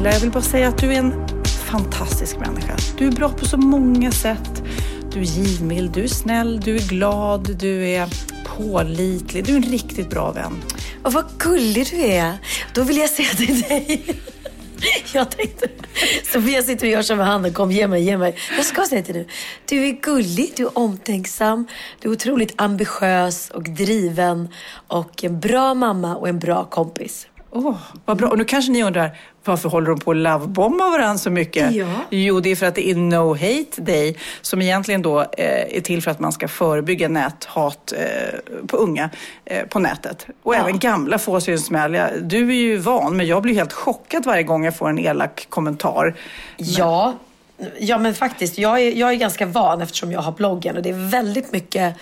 [0.00, 1.28] Pernilla, jag vill bara säga att du är en
[1.70, 2.76] fantastisk människa.
[2.98, 4.62] Du är bra på så många sätt.
[5.12, 8.08] Du är givmild, du är snäll, du är glad, du är
[8.44, 9.44] pålitlig.
[9.44, 10.62] Du är en riktigt bra vän.
[11.02, 12.34] Och vad gullig du är.
[12.74, 14.04] Då vill jag säga till dig.
[15.12, 15.68] Jag tänkte,
[16.32, 17.52] Sofia sitter och gör så med handen.
[17.52, 18.36] Kom, ge mig, ge mig.
[18.56, 19.28] Jag ska säga till dig.
[19.68, 21.66] Du är gullig, du är omtänksam,
[22.00, 24.48] du är otroligt ambitiös och driven
[24.88, 27.26] och en bra mamma och en bra kompis.
[27.52, 28.28] Åh, oh, vad bra.
[28.28, 31.72] Och nu kanske ni undrar, varför håller de på att lovebomba varandra så mycket?
[31.74, 31.86] Ja.
[32.10, 35.80] Jo, det är för att det är No Hate Day som egentligen då eh, är
[35.80, 39.10] till för att man ska förebygga näthat eh, på unga
[39.44, 40.26] eh, på nätet.
[40.42, 40.58] Och Ja.
[40.60, 41.98] även gamla får sig en smäll.
[42.22, 45.46] Du är ju van, men jag blir helt chockad varje gång jag får en elak
[45.48, 46.14] kommentar.
[46.56, 47.14] Ja,
[47.78, 48.58] ja men faktiskt.
[48.58, 51.94] Jag är, jag är ganska van eftersom jag har bloggen och det är väldigt mycket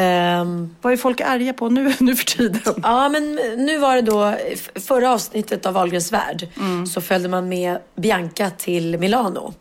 [0.00, 2.74] ehm, Vad är folk arga på nu, nu för tiden?
[2.82, 4.34] Ja, men nu var det då
[4.74, 6.48] förra avsnittet av Wahlgrens värld
[6.92, 9.54] så följde man med Bianca till Milano.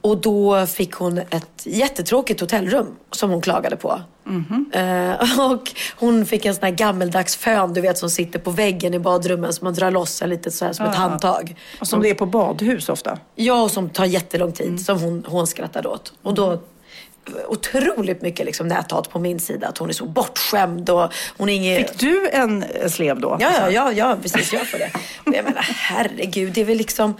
[0.00, 4.00] Och då fick hon ett jättetråkigt hotellrum som hon klagade på.
[4.72, 8.94] Eh, och hon fick en sån här gammeldags fön, du vet, som sitter på väggen
[8.94, 11.56] i badrummen som man drar loss lite så här som ett handtag.
[11.80, 13.18] Och Som det är på badhus ofta.
[13.34, 16.12] Ja, och som tar jättelång tid, som hon, hon skrattade åt.
[16.22, 16.60] Och då
[17.48, 21.54] otroligt mycket liksom näthat på min sida, att hon är så bortskämd och hon är
[21.54, 21.76] ingen...
[21.76, 23.36] Fick du en slev då?
[23.40, 24.52] Ja, ja, ja, ja precis.
[24.52, 24.90] Jag får det.
[25.26, 27.16] Och jag menar, herregud, det är väl liksom...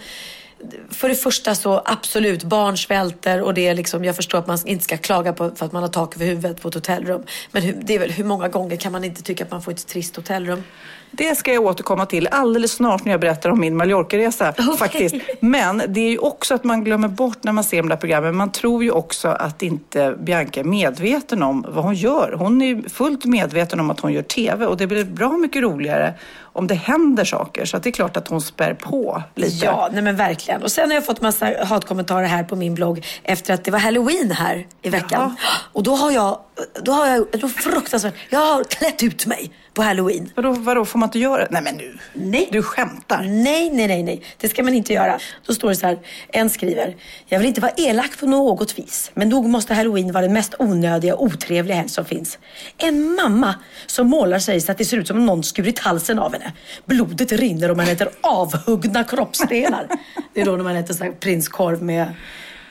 [0.89, 4.57] För det första så absolut, barn svälter och det är liksom, jag förstår att man
[4.65, 7.23] inte ska klaga på för att man har tak över huvudet på ett hotellrum.
[7.51, 9.87] Men det är väl, hur många gånger kan man inte tycka att man får ett
[9.87, 10.63] trist hotellrum?
[11.11, 14.53] Det ska jag återkomma till alldeles snart när jag berättar om min Mallorca-resa.
[14.77, 15.15] Faktiskt.
[15.39, 18.35] Men det är ju också att man glömmer bort när man ser de där programmen.
[18.35, 22.35] Man tror ju också att inte Bianca är medveten om vad hon gör.
[22.37, 26.13] Hon är fullt medveten om att hon gör TV och det blir bra mycket roligare
[26.53, 27.65] om det händer saker.
[27.65, 29.65] Så det är klart att hon spär på lite.
[29.65, 30.63] Ja, nej men verkligen.
[30.63, 33.79] Och sen har jag fått massa hatkommentarer här på min blogg efter att det var
[33.79, 35.35] halloween här i veckan.
[35.73, 36.39] Och då har jag,
[36.83, 40.29] då har jag, då fruktansvärt, jag har klätt ut mig på halloween.
[40.35, 41.47] Vadå, vadå, får man inte göra?
[41.51, 42.49] Nej men nu, Nej.
[42.51, 43.23] du skämtar.
[43.23, 44.23] Nej, nej, nej, nej.
[44.37, 45.19] Det ska man inte göra.
[45.45, 45.99] Då står det så här.
[46.29, 46.95] En skriver.
[47.25, 49.11] Jag vill inte vara elak på något vis.
[49.13, 52.39] Men nog måste halloween vara den mest onödiga och otrevliga helg som finns.
[52.77, 53.55] En mamma
[53.85, 56.53] som målar sig så att det ser ut som om någon skurit halsen av henne.
[56.85, 59.87] Blodet rinner och man äter avhuggna kroppsdelar.
[60.33, 62.13] det är då när man äter så här prinskorv med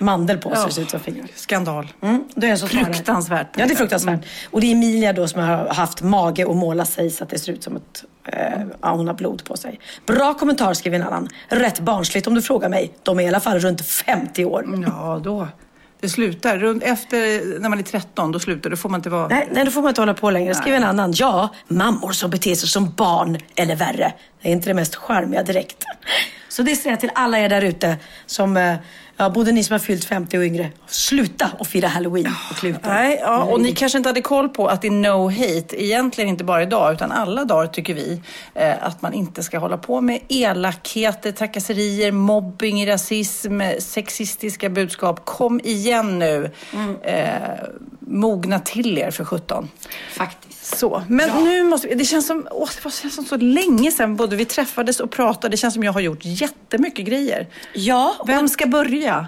[0.01, 1.27] mandel på så det ser ut som fingrar.
[1.35, 1.93] Skandal.
[2.03, 2.67] Mm, då är så.
[2.67, 3.49] Fruktansvärt.
[3.57, 4.27] Ja, det är fruktansvärt.
[4.51, 7.39] Och det är Emilia då som har haft mage att måla sig så att det
[7.39, 9.81] ser ut som att eh, hon har blod på sig.
[10.07, 11.29] Bra kommentar skriver en annan.
[11.49, 12.93] Rätt barnsligt om du frågar mig.
[13.03, 14.85] De är i alla fall runt 50 år.
[14.87, 15.49] Ja, då.
[16.01, 16.59] Det slutar.
[16.59, 18.71] Runt efter, när man är 13, då slutar.
[18.71, 19.29] Då får man inte vara...
[19.29, 20.55] Nej, nej, då får man inte hålla på längre.
[20.55, 21.13] Skriver en annan.
[21.17, 24.13] Ja, mammor som beter sig som barn eller värre.
[24.43, 25.85] Det är inte det mest charmiga direkt.
[26.49, 27.97] Så det säger jag till alla er där ute
[28.27, 28.75] som, eh,
[29.21, 30.71] ja, både ni som har fyllt 50 och yngre.
[30.87, 32.89] Sluta att fira halloween och klä ut er.
[32.89, 36.31] Nej, ja, och ni kanske inte hade koll på att det är no hate, egentligen
[36.31, 38.23] inte bara idag, utan alla dagar tycker vi
[38.55, 45.25] eh, att man inte ska hålla på med elakheter, trakasserier, mobbing, rasism, sexistiska budskap.
[45.25, 46.51] Kom igen nu.
[47.03, 47.35] Eh,
[48.11, 49.69] mogna till er för 17.
[50.13, 50.79] Faktiskt.
[50.79, 53.91] Så, men nu måste vi, det känns som, åh, det var- känns som så länge
[53.93, 55.49] sedan både vi träffades och pratade.
[55.49, 57.47] Det känns som jag har gjort jättemycket grejer.
[57.75, 59.27] Ja, Vem ska börja?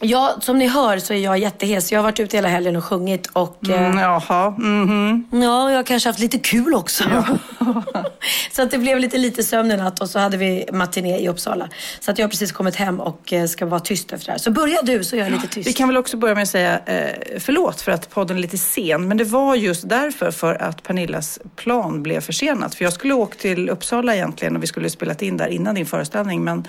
[0.00, 1.92] Ja, som ni hör så är jag jättehes.
[1.92, 5.26] Jag har varit ute hela helgen och sjungit och Mm, eh, jaha, mhm.
[5.32, 7.04] ja, jag har kanske haft lite kul också.
[8.52, 11.28] så att det blev lite lite sömn i natt och så hade vi matiné i
[11.28, 11.68] Uppsala.
[12.00, 14.38] Så att jag har precis kommit hem och eh, ska vara tyst efter det här.
[14.38, 15.68] Så börja du så är jag lite tyst.
[15.68, 18.58] Vi kan väl också börja med att säga eh, förlåt för att podden är lite
[18.58, 19.08] sen.
[19.08, 22.74] Men det var just därför för att Pernillas plan blev försenat.
[22.74, 25.86] För jag skulle åka till Uppsala egentligen och vi skulle spelat in där innan din
[25.86, 26.44] föreställning.
[26.44, 26.66] Men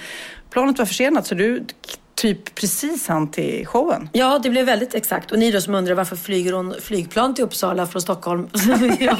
[0.49, 1.65] planet var försenat så du
[2.19, 4.09] typ precis han till showen.
[4.13, 5.31] Ja, det blev väldigt exakt.
[5.31, 8.47] Och ni då som undrar varför flyger hon flygplan till Uppsala från Stockholm?
[8.99, 9.17] jag,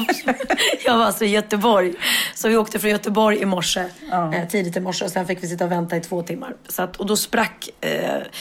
[0.84, 1.94] jag var alltså i Göteborg.
[2.34, 4.34] Så vi åkte från Göteborg i morse, Ja.
[4.34, 5.04] eh, tidigt i morse.
[5.04, 6.54] Och sen fick vi sitta och vänta i två timmar.
[6.68, 7.90] Så att, och då sprack eh,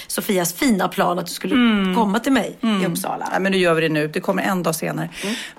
[0.08, 1.56] Sofias fina plan att du skulle
[1.96, 3.28] komma till mig i Uppsala.
[3.32, 4.08] Nej, men nu gör vi det nu.
[4.08, 5.10] Det kommer en dag senare.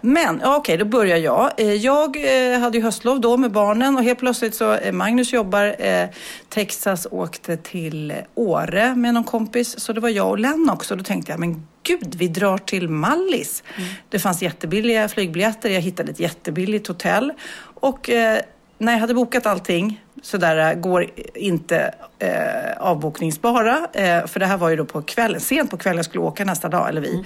[0.01, 1.51] Men ja, okej, då börjar jag.
[1.57, 2.17] Eh, Jag
[2.53, 5.75] eh, hade ju höstlov då med barnen och helt plötsligt så eh, Magnus jobbar.
[5.79, 6.09] Eh,
[6.49, 9.81] Texas åkte till Åre med någon kompis.
[9.81, 10.97] Så det var jag och Len också.
[10.97, 13.63] Då tänkte jag, men gud, vi drar till Mallis.
[14.09, 15.71] Det fanns jättebilliga flygbiljetter.
[15.71, 17.33] Jag hittade ett jättebilligt hotell.
[17.81, 18.41] Och eh,
[18.79, 23.87] när jag hade bokat allting så där eh, går inte eh, avbokningsbara.
[23.93, 26.45] Eh, för det här var ju då på kvällen, sent på kvällen jag skulle åka
[26.45, 27.25] nästa dag, eller vi.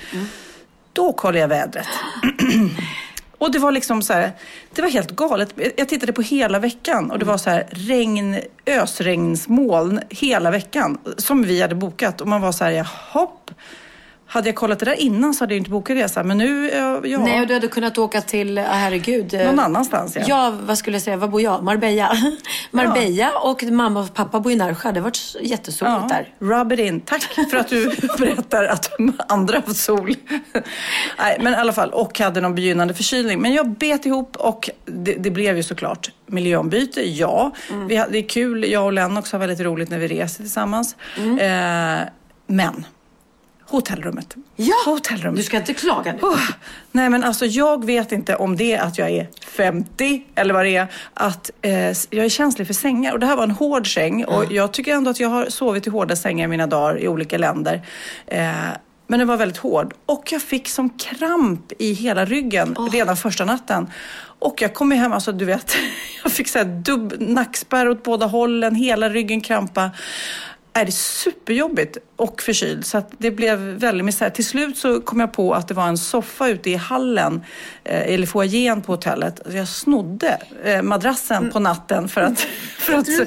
[0.93, 1.87] Då kollade jag vädret.
[3.45, 4.33] Och det var liksom så här,
[4.75, 5.55] det var helt galet.
[5.77, 11.43] Jag tittade på hela veckan och det var så här regn, ösregnsmoln hela veckan som
[11.43, 12.21] vi hade bokat.
[12.21, 13.29] Och man var så här, jaha.
[14.35, 16.23] Hade jag kollat det där innan så hade jag inte bokat resa.
[16.23, 16.79] Men nu, eh,
[17.11, 17.19] ja.
[17.19, 19.35] Nej, och du hade kunnat åka till, ah, herregud.
[19.35, 20.23] eh, Någon annanstans, ja.
[20.27, 21.17] Ja, vad skulle jag säga?
[21.17, 21.63] Var bor jag?
[21.63, 22.13] Marbella.
[22.71, 24.93] Marbella och mamma och pappa bor i Närsjö.
[24.93, 26.29] Det har varit jättesoligt där.
[26.39, 27.01] Rub it in.
[27.01, 28.91] Tack för att du berättar att
[29.29, 30.15] andra har sol.
[31.19, 31.91] Nej, men i alla fall.
[31.91, 33.41] Och hade någon begynnande förkylning.
[33.41, 37.03] Men jag bet ihop och det, det blev ju såklart miljöombyte.
[37.11, 37.87] Ja, Mm.
[37.89, 38.65] vi, det är kul.
[38.71, 40.97] Jag och Lennox har väldigt roligt när vi reser tillsammans.
[41.19, 41.39] Mm.
[42.01, 42.09] Eh,
[42.47, 42.87] men
[43.67, 44.35] hotellrummet.
[44.57, 45.37] Ja, hotellrummet.
[45.37, 46.19] Du ska inte klaga nu.
[46.23, 46.51] Oh,
[46.93, 50.65] nej men alltså jag vet inte om det är att jag är 50 eller vad
[50.65, 50.87] det är.
[51.15, 51.73] Att eh,
[52.11, 53.13] jag är känslig för sängar.
[53.13, 54.25] Och det här var en hård säng.
[54.25, 57.09] Och jag tycker ändå att jag har sovit i hårda sängar i mina dagar i
[57.09, 57.87] olika länder.
[58.27, 58.53] Eh,
[59.07, 59.95] men den var väldigt hård.
[60.07, 63.91] Och jag fick som kramp i hela ryggen redan första natten.
[64.39, 65.77] Och jag kom hem, alltså du vet,
[66.23, 69.91] jag fick så här dubb, nackspärr åt båda hållen, hela ryggen krampa.
[70.77, 74.31] Är det superjobbigt och förkyld så att det blev väldigt misär.
[74.31, 77.43] Till slut så kom jag på att det var en soffa ute i hallen
[77.85, 79.41] eh, eller foajén på hotellet.
[79.51, 82.41] Så Jag snodde eh, madrassen på natten för att,
[82.79, 83.27] för att so-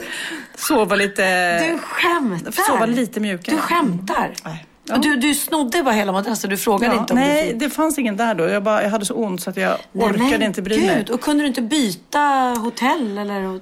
[0.55, 1.59] sova lite...
[1.71, 2.51] Du skämtar.
[2.51, 3.55] Sova lite mjukare.
[3.55, 4.33] Du skämtar.
[4.45, 4.65] Nej.
[4.91, 6.49] Och Du, du snodde bara hela madrassen.
[6.49, 8.47] Du frågade Ja, inte om nej, det fanns ingen där då.
[8.47, 10.95] Jag, bara, jag hade så ont så att jag Nej, orkade inte bry mig.
[10.97, 12.19] Gud, och kunde du inte byta
[12.63, 13.59] hotell eller?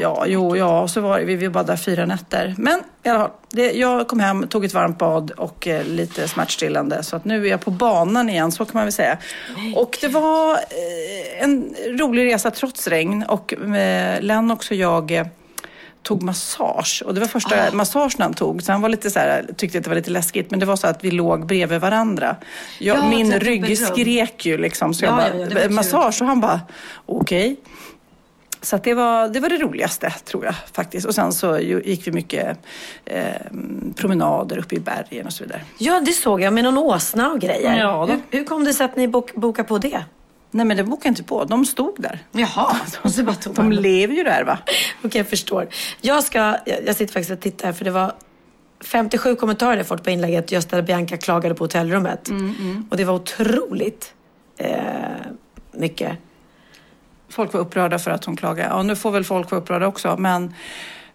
[0.00, 2.54] Ja, jo, ja, så var vi, vi var bara där fyra nätter.
[2.58, 6.28] Men i alla fall, det, jag kom hem, tog ett varmt bad och eh, lite
[6.28, 7.02] smärtstillande.
[7.02, 9.18] Så att nu är jag på banan igen, så kan man väl säga.
[9.76, 13.24] Och det var eh, en rolig resa trots regn.
[13.28, 15.26] Och eh, Lennox och jag eh,
[16.04, 17.02] tog massage.
[17.06, 18.62] Och det var första massagen han tog.
[18.62, 20.50] Så han var lite så här, tyckte att det var lite läskigt.
[20.50, 22.36] Men det var så att vi låg bredvid varandra.
[22.78, 24.94] Jag, Ja, min ett rygg skrek ju liksom.
[24.94, 26.22] Så Ja, jag ja, bara, ja, massage?
[26.22, 26.60] Och han bara,
[27.06, 27.56] okej.
[28.62, 31.06] Så att det, var, det var det roligaste tror jag faktiskt.
[31.06, 32.58] Och sen så gick vi mycket
[33.04, 33.24] eh,
[33.96, 35.60] promenader uppe i bergen och så vidare.
[35.78, 37.78] Ja, det såg jag med någon åsna och grejer.
[37.78, 40.04] Ja, hur, hur kom det sig att ni bok, bokade på det?
[40.54, 42.18] Nej men det bokade jag inte på, de stod där.
[42.32, 44.58] Jaha, och så bara tog De lever ju där va?
[45.02, 45.68] Okej, jag förstår.
[46.00, 46.56] Jag, ska,
[46.86, 48.12] jag, sitter faktiskt och tittar här för det var
[48.80, 52.28] 57 kommentarer jag fått på inlägget just där Bianca klagade på hotellrummet.
[52.90, 54.14] Och det var otroligt
[54.56, 54.78] eh,
[55.72, 56.18] mycket.
[57.28, 58.68] Folk var upprörda för att hon klagade.
[58.68, 60.54] Ja nu får väl folk vara upprörda också men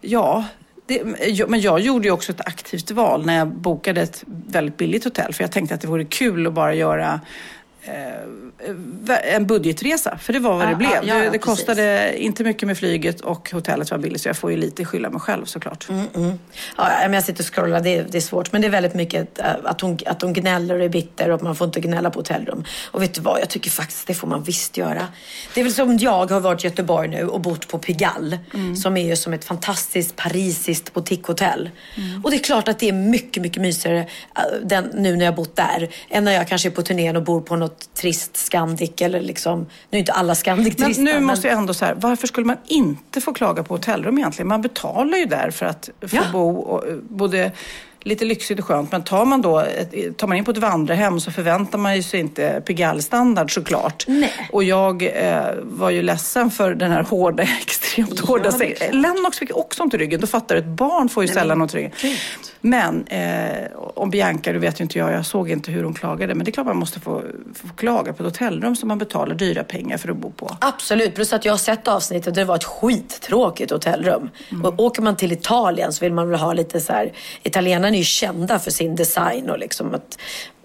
[0.02, 0.46] ja.
[0.86, 1.04] Det,
[1.48, 5.34] men jag gjorde ju också ett aktivt val när jag bokade ett väldigt billigt hotell.
[5.34, 7.20] För jag tänkte att det vore kul att bara göra
[7.82, 7.94] eh,
[9.24, 10.18] en budgetresa.
[10.18, 10.90] För det var vad Ja, det blev.
[10.90, 11.46] ja, ja, det, ja, det precis.
[11.46, 14.22] kostade inte mycket med flyget och hotellet var billigt.
[14.22, 15.88] Så jag får ju lite skylla mig själv såklart.
[15.90, 18.52] Ja, men jag sitter och scrollar, det är, det är svårt.
[18.52, 21.36] Men det är väldigt mycket eh, att hon, att hon gnäller och är bitter och
[21.36, 22.64] att man får inte gnälla på hotellrum.
[22.92, 25.08] Och vet du vad, jag tycker faktiskt det får man visst göra.
[25.54, 28.40] Det är väl som jag har varit i Göteborg nu och bott på Pigalle.
[28.82, 31.70] Som är ju som ett fantastiskt parisiskt boutiquehotell.
[32.24, 35.32] Och det är klart att det är mycket, mycket mysigare eh, den, nu när jag
[35.32, 35.90] har bott där.
[36.10, 39.60] Än när jag kanske är på turnén och bor på något trist Scandic eller liksom,
[39.90, 42.58] nu är inte alla Scandic Men nu måste jag ändå så här, varför skulle man
[42.66, 44.48] inte få klaga på hotellrum egentligen?
[44.48, 46.22] Man betalar ju där för att få Ja.
[46.34, 47.52] bo och, eh, både
[48.02, 48.92] lite lyxigt och skönt.
[48.92, 52.04] Men tar man då ett, tar man in på ett vandrarhem så förväntar man ju
[52.04, 54.06] sig inte Pigalle-standard såklart.
[54.08, 54.34] Nej.
[54.52, 59.02] Och jag eh, var ju ledsen för den här hårda, extremt hårda är sängen.
[59.02, 60.20] Lennox fick också ont i ryggen.
[60.22, 61.92] Då fattar du, ett barn får ju sällan ont i ryggen.
[62.62, 66.36] Men eh, om Bianca, du vet ju inte jag, jag såg inte hur hon klagade.
[66.36, 67.24] Men det är klart man måste få,
[67.56, 70.58] få klaga på ett hotellrum som man betalar dyra pengar för att bo på.
[70.62, 74.30] Absolut, plus att jag har sett avsnittet och det var ett skittråkigt hotellrum.
[74.64, 77.14] Och åker man till Italien så vill man väl ha lite så här,
[77.44, 80.20] italienarna är ju kända för sin design och liksom att,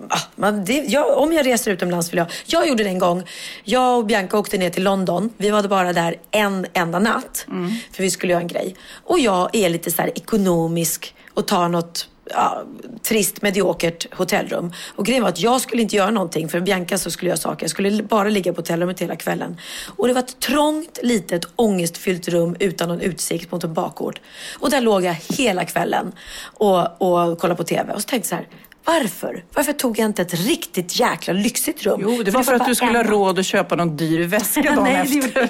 [0.09, 3.23] ah, man, det, jag, om jag reser utomlands vill jag, jag gjorde det en gång,
[3.65, 7.47] jag och Bianca åkte ner till London, vi var bara där en enda natt,
[7.93, 8.77] för vi skulle göra en grej.
[9.05, 12.65] Och jag är lite så här ekonomisk och tar något ja,
[13.03, 14.73] trist, mediokert hotellrum.
[14.97, 16.49] Och grejen var att jag skulle inte göra någonting.
[16.49, 17.65] För Bianca så skulle göra saker.
[17.65, 19.57] Jag skulle bara ligga på hotellrummet hela kvällen.
[19.97, 24.21] Och det var ett trångt, litet, ångestfyllt rum utan någon utsikt mot en bakgård.
[24.59, 26.13] Och där låg jag hela kvällen
[26.43, 27.93] och, och kollade på TV.
[27.93, 29.45] Och så tänkte jag så här, varför?
[29.55, 32.01] Varför tog jag inte ett riktigt jäkla lyxigt rum?
[32.03, 34.25] Jo, det var för, för att du skulle ha en- råd att köpa någon dyr
[34.27, 35.41] väska dagen Nej, det efter.
[35.41, 35.49] gjorde,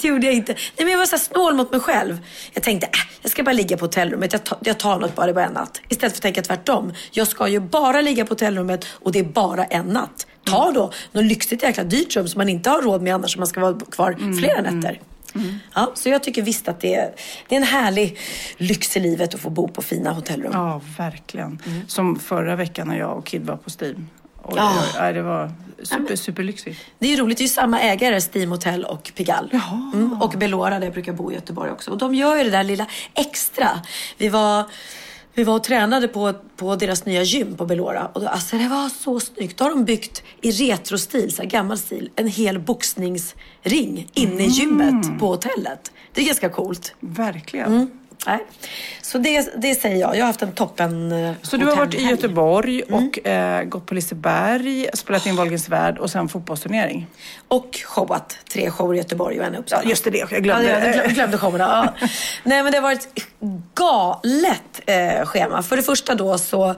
[0.00, 0.52] det gjorde jag inte.
[0.52, 2.18] Nej, men jag var så snål mot mig själv.
[2.52, 4.32] Jag tänkte, äh, jag ska bara ligga på hotellrummet.
[4.32, 5.80] Jag, tar- jag tar något bara, det bara en natt.
[5.88, 6.92] Istället för att tänka tvärtom.
[7.10, 10.26] Jag ska ju bara ligga på hotellrummet och det är bara en natt.
[10.44, 13.40] Ta då något lyxigt jäkla dyrt rum som man inte har råd med annars om
[13.40, 15.00] man ska vara kvar flera nätter.
[15.74, 17.12] Ja, så jag tycker visst att det är,
[17.48, 18.18] det är en härlig
[18.56, 20.52] lyx i livet att få bo på fina hotellrum.
[20.54, 21.62] Ja, verkligen.
[21.86, 24.08] Som förra veckan när jag och Kid var på Steam.
[24.42, 24.82] Och Ja.
[24.98, 26.80] det, det var super, superlyxigt.
[26.98, 29.60] Det är ju roligt, det är ju samma ägare, Steam Hotel och Pigalle.
[29.94, 31.90] Mm, och Belora där jag brukar bo i Göteborg också.
[31.90, 33.68] Och de gör ju det där lilla extra.
[34.18, 34.64] Vi var,
[35.38, 38.06] vi var och tränade på, på deras nya gym på Belora.
[38.12, 39.58] Och då, alltså det var så snyggt.
[39.58, 44.48] Då har de byggt i retrostil, så här gammal stil, en hel boxningsring inne i
[44.48, 45.92] gymmet på hotellet.
[46.12, 46.94] Det är ganska coolt.
[47.00, 47.72] Verkligen.
[47.72, 47.90] Mm.
[48.26, 48.46] Nej.
[49.02, 50.16] Så det, det säger jag.
[50.16, 52.02] Jag har haft en toppen eh, Så du har varit i.
[52.02, 57.06] Göteborg och eh, gått på Liseberg, spelat in Wahlgrens värld och sen fotbollsturnering.
[57.48, 58.38] Och showat.
[58.52, 59.82] Tre shower i Göteborg och en i Uppsala.
[59.82, 60.68] Ja, just det, jag glömde.
[60.68, 61.94] Ja, jag glömde, glömde showerna.
[62.00, 62.08] Ja.
[62.42, 63.08] Nej, men det har varit
[63.74, 65.62] galet eh, schema.
[65.62, 66.74] För det första då så,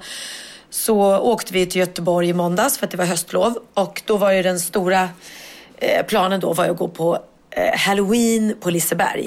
[0.71, 3.59] så åkte vi till Göteborg i måndags för att det var höstlov.
[3.75, 5.09] Och då var ju den stora
[5.77, 7.19] eh, planen då var att gå på
[7.51, 9.27] eh, Halloween på Liseberg.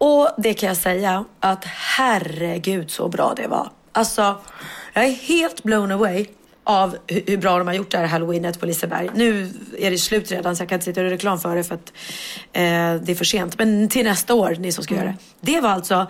[0.00, 3.70] Och det kan jag säga att herregud så bra det var.
[3.92, 4.40] Alltså,
[4.92, 6.26] jag är helt blown away
[6.64, 9.10] av hu- hur bra de har gjort det här halloweenet på Liseberg.
[9.14, 11.74] Nu är det slut redan så jag kan inte sitta och reklam för det för
[11.74, 11.92] att
[12.52, 12.62] eh,
[13.02, 13.58] det är för sent.
[13.58, 15.16] Men till nästa år, ni som ska göra det.
[15.40, 16.06] Det var alltså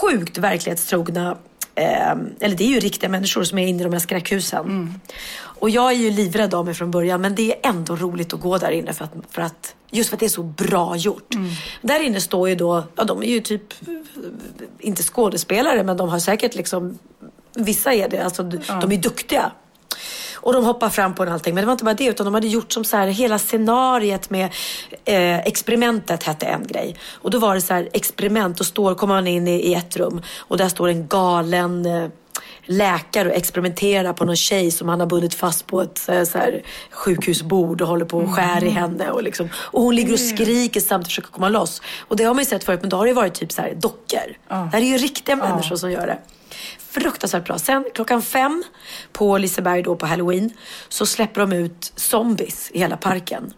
[0.00, 1.36] sjukt verklighetstrogna
[1.74, 2.10] Eh,
[2.40, 5.00] eller det är ju riktiga människor som är inne i de här skräckhusen.
[5.58, 8.40] Och jag är ju livrädd av mig från början men det är ändå roligt att
[8.40, 11.34] gå där inne för att, för att just för att det är så bra gjort.
[11.82, 13.74] Där inne står ju då, ja de är ju typ
[14.78, 16.98] inte skådespelare men de har säkert liksom,
[17.54, 19.52] vissa är det, alltså de är duktiga.
[20.40, 21.54] Och de hoppar fram på och allting.
[21.54, 24.30] Men det var inte bara det, utan de hade gjort som så här, hela scenariet
[24.30, 24.44] med
[25.04, 26.96] eh, experimentet hette en grej.
[27.14, 29.96] Och då var det så här, experiment, då står, kommer man in i, i ett
[29.96, 32.08] rum och där står en galen eh,
[32.66, 36.24] läkare och experimenterar på någon tjej som han har bundit fast på ett så här,
[36.24, 39.10] så här, sjukhusbord och håller på och skär i henne.
[39.10, 41.82] Och, liksom, och hon ligger och skriker samtidigt och försöker komma loss.
[42.00, 43.62] Och det har man ju sett förut, men då har det ju varit typ så
[43.62, 44.36] här dockor.
[44.48, 46.18] Det här är ju riktiga människor som gör det.
[46.90, 47.58] Fruktansvärt bra.
[47.58, 48.64] Sen klockan fem
[49.12, 50.50] på Liseberg då på halloween
[50.88, 53.52] så släpper de ut zombies i hela parken.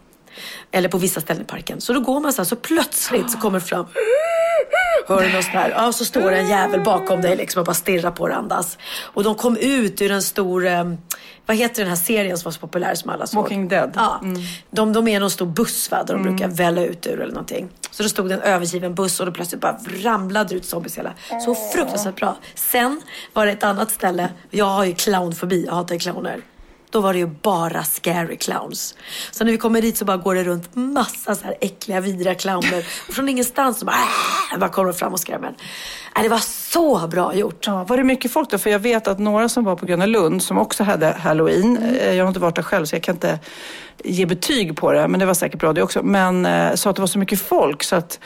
[0.71, 1.81] Eller på vissa ställen i parken.
[1.81, 3.85] Så då går man så här, så plötsligt så kommer det fram
[5.07, 5.69] Hör du något sånt här?
[5.69, 8.43] Ja, så står det en jävel bakom dig liksom och bara stirrar på dig och
[8.43, 8.77] andas.
[9.01, 10.93] Och de kom ut ur en stor, eh,
[11.45, 13.41] vad heter den här serien som var så populär som alla såg?
[13.41, 13.91] Walking Dead.
[13.95, 14.21] Ja.
[14.71, 17.69] De, de är någon stor buss va, där de brukar välla ut ur eller någonting.
[17.91, 21.13] Så det stod det en övergiven buss och då plötsligt bara ramlade ut zombies hela.
[21.45, 22.37] Så fruktansvärt bra.
[22.55, 23.01] Sen
[23.33, 26.41] var det ett annat ställe, jag har ju clownfobi, jag hatar clowner.
[26.91, 28.95] Då var det ju bara scary clowns.
[29.31, 32.35] Så när vi kommer dit så bara går det runt massa så här äckliga, vidriga
[32.35, 32.85] clowner.
[33.07, 33.95] Och från ingenstans så bara,
[34.53, 35.53] äh, bara kommer de fram och skrämmer.
[36.15, 36.39] Äh, det var
[36.71, 37.67] så bra gjort.
[37.67, 38.57] Ja, var det mycket folk då?
[38.57, 42.13] För jag vet att några som var på Gröna Lund som också hade halloween, eh,
[42.13, 43.39] jag har inte varit där själv så jag kan inte
[44.03, 46.95] ge betyg på det, men det var säkert bra det också, men eh, sa att
[46.95, 48.19] det var så mycket folk så att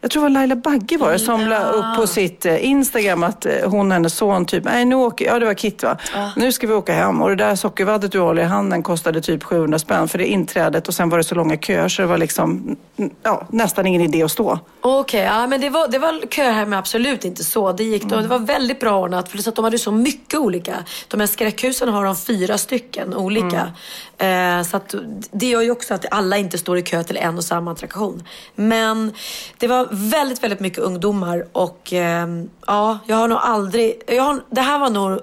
[0.00, 3.22] jag tror det var Laila Bagge var det som la upp på sitt eh, Instagram
[3.22, 5.96] att eh, hon och hennes son typ, nej nu åker, ja det var Kit va,
[6.36, 9.42] nu ska vi åka hem och det där sockervaddet du håller i handen kostade typ
[9.42, 12.18] 700 spänn för det inträdet och sen var det så långa köer så det var
[12.18, 14.58] liksom, mm, ja nästan ingen idé att stå.
[14.80, 17.72] Okej, ja men det var, det var köer här men absolut inte så.
[17.72, 20.40] Det gick då, det var väldigt bra ordnat för så att de hade så mycket
[20.40, 20.76] olika.
[21.08, 23.72] De här skräckhusen har de fyra stycken olika.
[24.18, 24.94] Eh, så att
[25.30, 28.22] det gör ju också att alla inte står i kö till en och samma attraktion.
[28.54, 29.12] Men
[29.58, 32.28] det var väldigt, väldigt mycket ungdomar och eh,
[32.66, 35.20] ja, jag har nog aldrig, jag har, det här var nog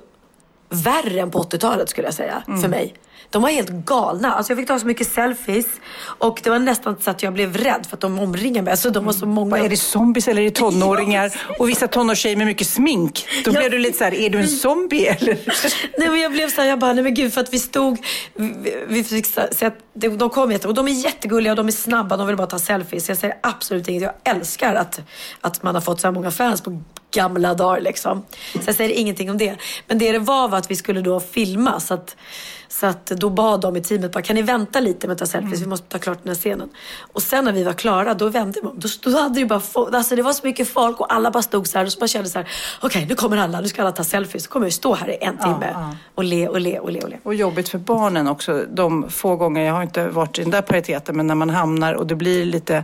[0.70, 2.94] värre än på 80-talet skulle jag säga, för mig.
[3.30, 4.34] De var helt galna.
[4.34, 5.66] Alltså jag fick ta så mycket selfies
[6.00, 8.72] och det var nästan så att jag blev rädd för att de omringade mig.
[8.72, 9.50] Alltså de var så många.
[9.50, 11.32] Vad är det zombies eller är det tonåringar?
[11.60, 13.28] Och vissa tonårstjejer med mycket smink.
[13.46, 15.38] Då blev du lite så här, är du en zombie eller?
[15.98, 17.98] Nej men jag blev så här, jag bara, nej men gud för att vi stod,
[18.34, 21.68] vi, vi fick se att de, de kom jätte, och de är jättegulliga och de
[21.68, 23.10] är snabba, de vill bara ta selfies.
[23.10, 25.00] Jag säger absolut inget, jag älskar att,
[25.42, 26.82] att man har fått så här många fans på
[27.12, 28.26] gamla dagar liksom.
[28.54, 29.58] Så jag säger ingenting om det.
[29.88, 31.80] Men det det var var att vi skulle då filma.
[31.80, 32.16] Så att,
[32.68, 35.26] så att då bad de i teamet bara, kan ni vänta lite med att ta
[35.26, 35.54] selfies?
[35.54, 35.64] Mm.
[35.64, 36.70] Vi måste ta klart den här scenen.
[37.00, 38.80] Och sen när vi var klara, då vände man.
[38.80, 41.68] Då, då hade det bara alltså det var så mycket folk och alla bara stod
[41.68, 41.86] så här.
[41.86, 42.48] Och så bara kände så här,
[42.78, 44.44] okej okay, nu kommer alla, nu ska alla ta selfies.
[44.44, 45.96] Så kommer vi stå här i en timme ja, ja.
[46.16, 47.18] och le och le och le och le.
[47.24, 48.66] Och jobbigt för barnen också.
[48.70, 51.94] De få gånger, jag har inte varit i den där pariteten, men när man hamnar
[51.94, 52.84] och det blir lite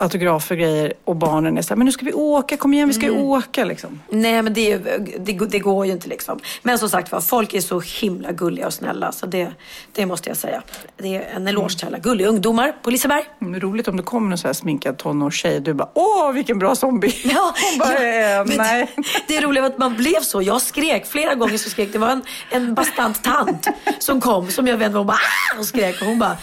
[0.00, 2.88] autografer och grejer och barnen är så här, men nu ska vi åka, kom igen
[2.88, 3.24] vi ska ju mm.
[3.24, 4.02] åka liksom.
[4.08, 4.78] Nej men det,
[5.18, 6.40] det, det, går ju inte liksom.
[6.62, 9.52] Men som sagt var, folk är så himla gulliga och snälla så det,
[9.92, 10.62] det måste jag säga.
[10.96, 13.24] Det är en eloge till alla gulliga ungdomar på Liseberg.
[13.40, 16.74] Mm, roligt om det kommer en så här sminkad tonårstjej du bara, åh vilken bra
[16.74, 17.14] zombie.
[17.24, 18.94] Ja, bara, ja, äh, nej.
[18.96, 20.42] Det, det är roligt att man blev så.
[20.42, 21.92] Jag skrek flera gånger så skrek.
[21.92, 23.66] Det var en, en bastant tant
[23.98, 25.16] som kom som jag vände mig och bara
[25.54, 25.58] ah!
[25.58, 26.36] och skrek och hon bara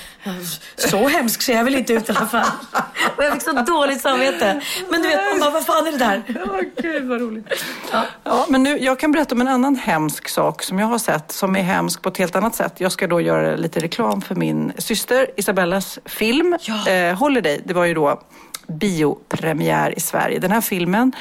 [0.75, 2.45] så hemsk ser jag väl inte ut i alla fall.
[3.53, 4.61] Så dåligt samvete.
[4.89, 6.23] Men du vet, man bara, vad fan är det där?
[6.45, 7.65] Ja, gud vad roligt.
[7.91, 8.03] Ja.
[8.23, 11.31] ja, men nu, jag kan berätta om en annan hemsk sak som jag har sett
[11.31, 12.73] som är hemsk på ett helt annat sätt.
[12.77, 16.89] Jag ska då göra lite reklam för min syster Isabellas film ja.
[16.89, 17.61] eh, Holiday.
[17.65, 18.21] Det var ju då
[18.67, 20.39] biopremiär i Sverige.
[20.39, 21.11] Den här filmen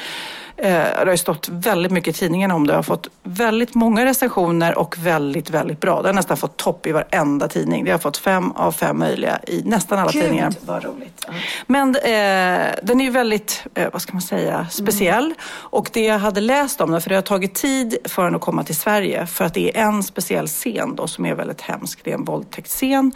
[0.57, 2.73] det har ju stått väldigt mycket i tidningarna om det.
[2.73, 6.01] Jag har fått väldigt många recensioner och väldigt, väldigt bra.
[6.01, 7.85] Det har nästan fått topp i varenda tidning.
[7.85, 10.53] Det har fått fem av fem möjliga i nästan alla Gud, tidningar.
[10.65, 11.25] vad roligt.
[11.27, 11.33] Ja.
[11.67, 15.25] Men eh, den är ju väldigt, eh, vad ska man säga, speciell.
[15.25, 15.37] Mm.
[15.47, 18.41] Och det jag hade läst om den, för det har tagit tid för den att
[18.41, 19.25] komma till Sverige.
[19.25, 21.99] För att det är en speciell scen då som är väldigt hemsk.
[22.03, 23.11] Det är en våldtäktsscen.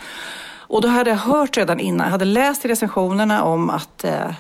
[0.72, 4.32] Och då hade jag hört redan innan, jag hade läst i recensionerna om att eh,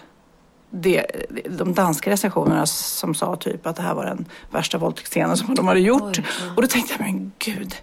[0.71, 1.05] det,
[1.49, 5.67] de danska recensionerna som sa typ att det här var den värsta våldtäktsscenen som de
[5.67, 6.17] hade gjort.
[6.17, 6.25] Oj.
[6.55, 7.75] Och då tänkte jag, men gud.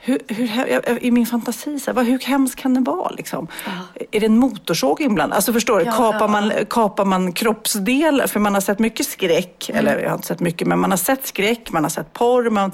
[0.00, 3.10] Hur, hur, I min fantasi, så här, hur hemskt kan den vara?
[3.10, 3.48] Liksom?
[4.10, 5.36] Är det en motorsåg inblandad?
[5.36, 6.28] Alltså förstår du, ja, kapar, ja.
[6.28, 8.26] Man, kapar man kroppsdelar?
[8.26, 9.78] För man har sett mycket skräck, mm.
[9.78, 12.50] eller jag har inte sett mycket, men man har sett skräck, man har sett porr.
[12.50, 12.72] Man,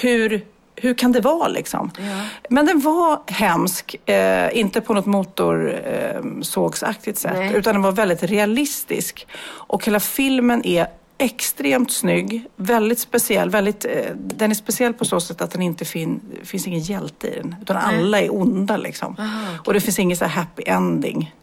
[0.00, 0.44] hur,
[0.76, 1.90] hur kan det vara liksom?
[1.98, 2.22] Ja.
[2.50, 7.54] Men den var hemsk, eh, inte på något motorsågsaktigt eh, sätt, Nej.
[7.54, 9.26] utan den var väldigt realistisk.
[9.46, 10.86] Och hela filmen är
[11.18, 13.50] extremt snygg, väldigt speciell.
[13.50, 17.28] Väldigt, eh, den är speciell på så sätt att den inte fin, finns ingen hjälte
[17.28, 17.98] i den, utan Nej.
[17.98, 19.16] alla är onda liksom.
[19.18, 19.58] Aha, okay.
[19.64, 21.34] Och det finns ingen så happy ending.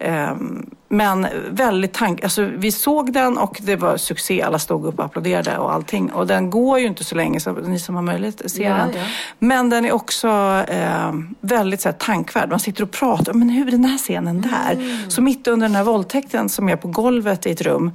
[0.00, 2.22] Ehm, men väldigt tank...
[2.22, 4.42] Alltså, vi såg den och det var succé.
[4.42, 6.12] Alla stod upp och applåderade och allting.
[6.12, 8.90] Och den går ju inte så länge, så ni som har möjlighet ser ja, den.
[8.94, 9.04] Ja.
[9.38, 10.28] Men den är också
[10.68, 12.50] eh, väldigt så här, tankvärd.
[12.50, 13.32] Man sitter och pratar.
[13.32, 14.72] Men hur är den här scenen där?
[14.72, 15.10] Mm.
[15.10, 17.90] Så mitt under den här våldtäkten som är på golvet i ett rum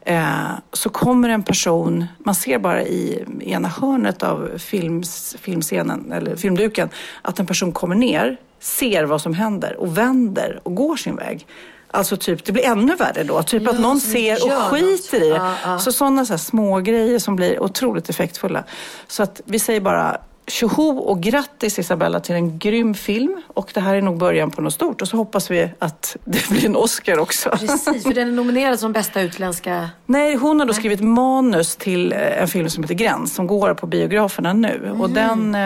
[0.00, 6.36] eh, så kommer en person, man ser bara i ena hörnet av films, filmscenen, eller
[6.36, 6.88] filmduken,
[7.22, 11.46] att en person kommer ner ser vad som händer och vänder och går sin väg.
[11.90, 13.42] Alltså typ, det blir ännu värre då.
[13.42, 15.36] Typ ja, att någon ser och skiter i det.
[15.36, 15.78] Ja, ja.
[15.78, 18.64] Så sådana så små grejer som blir otroligt effektfulla.
[19.06, 23.42] Så att vi säger bara tjoho och grattis Isabella till en grym film.
[23.46, 25.02] Och det här är nog början på något stort.
[25.02, 27.50] Och så hoppas vi att det blir en Oscar också.
[27.50, 29.90] Precis, för den är nominerad som bästa utländska...
[30.06, 33.74] Nej, hon har då skrivit manus till eh, en film som heter Gräns som går
[33.74, 34.80] på biograferna nu.
[34.84, 35.00] Mm.
[35.00, 35.60] Och den eh,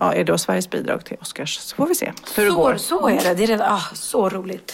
[0.00, 1.58] ja, är då Sveriges bidrag till Oscars.
[1.58, 2.76] Så får vi se hur det går.
[2.76, 3.34] Så är det.
[3.34, 4.72] Det är redan, ah, så roligt.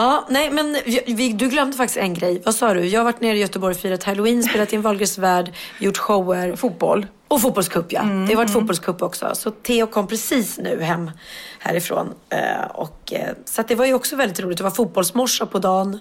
[0.00, 2.42] Ja, nej men vi, du glömde faktiskt en grej.
[2.44, 2.86] Vad sa du?
[2.86, 6.56] Jag har varit nere i Göteborg och firat halloween, spelat in Wahlgrens värld, gjort shower.
[6.56, 7.06] Fotboll.
[7.28, 8.00] Och fotbollscup ja.
[8.00, 8.60] Mm, det har varit mm.
[8.60, 9.30] fotbollscup också.
[9.34, 11.10] Så Theo kom precis nu hem
[11.58, 12.14] härifrån.
[12.28, 14.58] Eh, och, eh, så det var ju också väldigt roligt.
[14.58, 16.00] Det var fotbollsmorsa på dagen.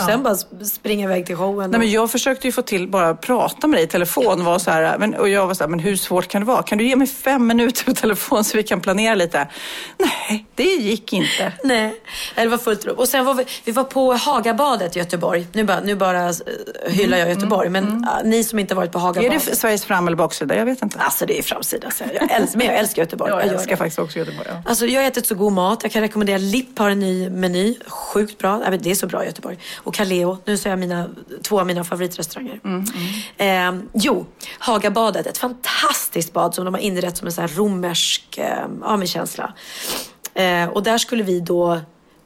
[0.00, 1.70] Och sen bara springa iväg till showen.
[1.70, 4.44] Nej, men jag försökte ju få till bara prata med dig i telefon.
[4.44, 6.62] Var så här, men, och jag var så här, men hur svårt kan det vara?
[6.62, 9.48] Kan du ge mig fem minuter på telefon så vi kan planera lite?
[9.98, 11.52] Nej, det gick inte.
[11.64, 12.00] Nej,
[12.34, 12.98] det var fullt upp.
[12.98, 15.46] Och sen var vi, vi var på Hagabadet i Göteborg.
[15.52, 16.34] Nu bara, nu bara eh,
[16.86, 17.66] hyllar jag Göteborg.
[17.66, 18.30] Mm, men mm.
[18.30, 19.46] ni som inte varit på Hagabadet.
[19.46, 20.56] Är det Sveriges fram eller baksida?
[20.56, 20.98] Jag vet inte.
[20.98, 21.90] Alltså det är framsida.
[21.90, 23.30] Så jag älskar, men jag älskar Göteborg.
[23.30, 23.76] jag, jag älskar det.
[23.76, 24.48] faktiskt också Göteborg.
[24.50, 24.62] Ja.
[24.66, 25.82] Alltså jag har ätit så god mat.
[25.82, 27.74] Jag kan rekommendera Lipp har en ny meny.
[27.86, 28.62] Sjukt bra.
[28.80, 29.58] Det är så bra i Göteborg.
[29.86, 30.38] Och Kaleo.
[30.44, 31.08] Nu säger jag mina,
[31.42, 32.60] två av mina favoritrestauranger.
[32.64, 32.84] Mm,
[33.38, 33.78] mm.
[33.78, 34.26] Eh, jo,
[34.58, 35.26] Hagabadet.
[35.26, 39.54] Ett fantastiskt bad som de har inrett som en så här romersk eh, AMI-känsla.
[40.34, 41.80] Eh, och där skulle vi då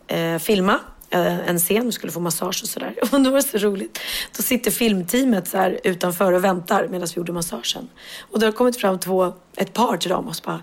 [0.06, 0.78] eh, filma
[1.10, 2.94] eh, en scen, vi skulle få massage och sådär.
[3.12, 3.98] Och då var det så roligt.
[4.36, 7.88] Då sitter filmteamet så här utanför och väntar medan vi gjorde massagen.
[8.20, 10.62] Och då har det kommit fram två, ett par till dem och så bara,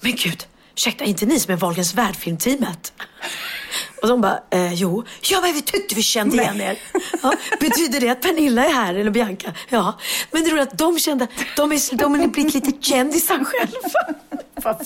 [0.00, 0.46] men gud,
[0.80, 2.92] ursäkta, inte ni som är Wahlgrens värld-filmteamet?
[4.02, 6.78] Och de bara, eh, jo, ja men vi tyckte vi kände igen er.
[7.22, 9.52] Ja, betyder det att Pernilla är här eller Bianca?
[9.68, 9.98] Ja,
[10.30, 14.14] men det är att de kände, de är, de är blivit lite kändisar själva.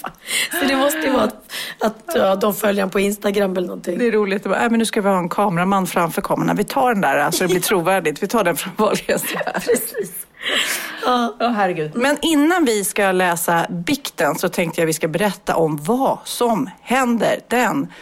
[0.61, 3.99] Så det måste ju vara att, att ja, de följer en på Instagram eller någonting.
[3.99, 4.47] Det är roligt.
[4.47, 6.57] Äh, men nu ska vi ha en kameraman framför kameran.
[6.57, 8.23] Vi tar den där så det blir trovärdigt.
[8.23, 9.25] Vi tar den från Wahlgrens.
[9.55, 10.24] Precis.
[11.05, 11.93] Ja, oh, herregud.
[11.95, 16.71] Men innan vi ska läsa bikten så tänkte jag vi ska berätta om vad som
[16.83, 17.93] händer den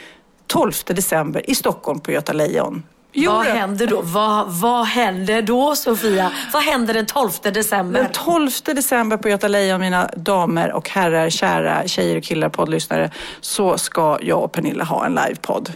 [0.47, 2.83] 12 december i Stockholm på Göta Lejon.
[3.15, 4.01] vad händer då?
[4.03, 6.33] Vad, vad händer då Sofia?
[6.53, 8.03] Vad händer den 12 december?
[8.03, 13.11] Den 12 december på Göta Lejon, mina damer och herrar, kära tjejer och killar, poddlyssnare,
[13.41, 15.73] så ska jag och Pernilla ha en livepodd.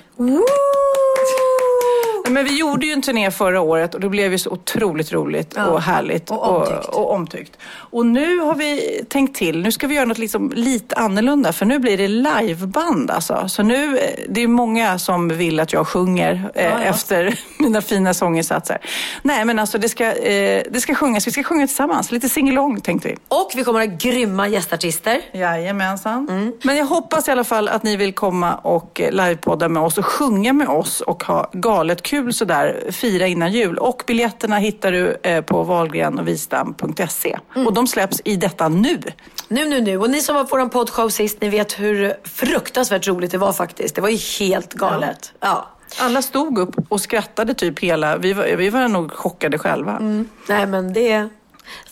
[2.31, 5.53] Men vi gjorde ju en turné förra året och det blev ju så otroligt roligt
[5.57, 5.67] ja.
[5.67, 6.85] och härligt och omtyckt.
[6.89, 7.59] Och, och omtyckt.
[7.67, 9.63] Och nu har vi tänkt till.
[9.63, 13.49] Nu ska vi göra något liksom lite annorlunda för nu blir det liveband alltså.
[13.49, 17.83] Så nu, eh, det är många som vill att jag sjunger eh, ja, efter mina
[17.83, 18.79] fina sånginsatser.
[19.23, 22.13] Nej men alltså det ska, eh, det ska sjungas, vi ska sjunga tillsammans.
[22.13, 23.17] Lite singalong tänkte vi.
[23.29, 25.21] Och vi kommer att ha grymma gästartister.
[25.33, 26.29] Jajamensan.
[26.29, 26.53] Mm.
[26.63, 29.99] Men jag hoppas i alla fall att ni vill komma och eh, livepodda med oss
[29.99, 33.79] och sjunga med oss och ha galet kul kul sådär fira innan jul.
[33.79, 37.39] Och biljetterna hittar du eh, på wahlgrenochwistam.se.
[37.55, 37.67] Mm.
[37.67, 39.01] Och de släpps i detta nu.
[39.49, 39.99] Nu, nu, nu.
[39.99, 43.53] Och ni som var på vår poddshow sist, ni vet hur fruktansvärt roligt det var
[43.53, 43.95] faktiskt.
[43.95, 45.33] Det var ju helt galet.
[45.41, 45.49] Ja.
[45.49, 46.05] ja.
[46.05, 48.17] Alla stod upp och skrattade typ hela...
[48.17, 49.97] Vi var, vi var nog chockade själva.
[49.97, 50.29] Mm.
[50.49, 51.29] Nej, men det...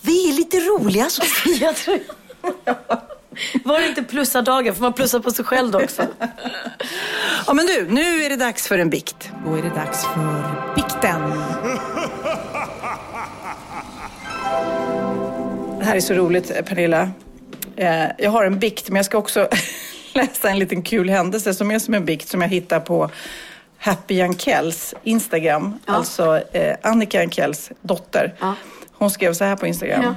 [0.00, 1.98] Vi är lite roliga, Sofia, tror
[2.64, 2.76] jag.
[3.64, 4.74] Var det inte plussa dagen?
[4.74, 6.06] Får man plussa på sig själv då också?
[7.46, 9.30] ja men du, nu är det dags för en bikt.
[9.46, 11.20] Då är det dags för bikten.
[15.78, 17.10] Det här är så roligt Pernilla.
[17.76, 19.48] Eh, jag har en bikt men jag ska också
[20.12, 23.10] läsa en liten kul händelse som är som en bikt som jag hittar på
[23.78, 25.78] Happy Jankells Instagram.
[25.86, 25.92] Ja.
[25.92, 28.34] Alltså eh, Annika Jankells dotter.
[28.40, 28.54] Ja.
[28.92, 30.02] Hon skrev så här på Instagram.
[30.02, 30.14] Ja.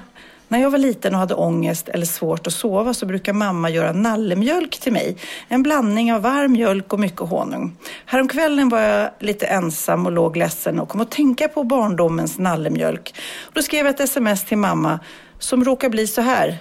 [0.47, 3.91] När jag var liten och hade ångest eller svårt att sova så brukar mamma göra
[3.91, 5.17] nallemjölk till mig.
[5.47, 7.77] En blandning av varm mjölk och mycket honung.
[8.05, 13.15] Häromkvällen var jag lite ensam och låg ledsen och kom att tänka på barndomens nallemjölk.
[13.53, 14.99] då skrev jag ett sms till mamma
[15.39, 16.57] som råkar bli så här.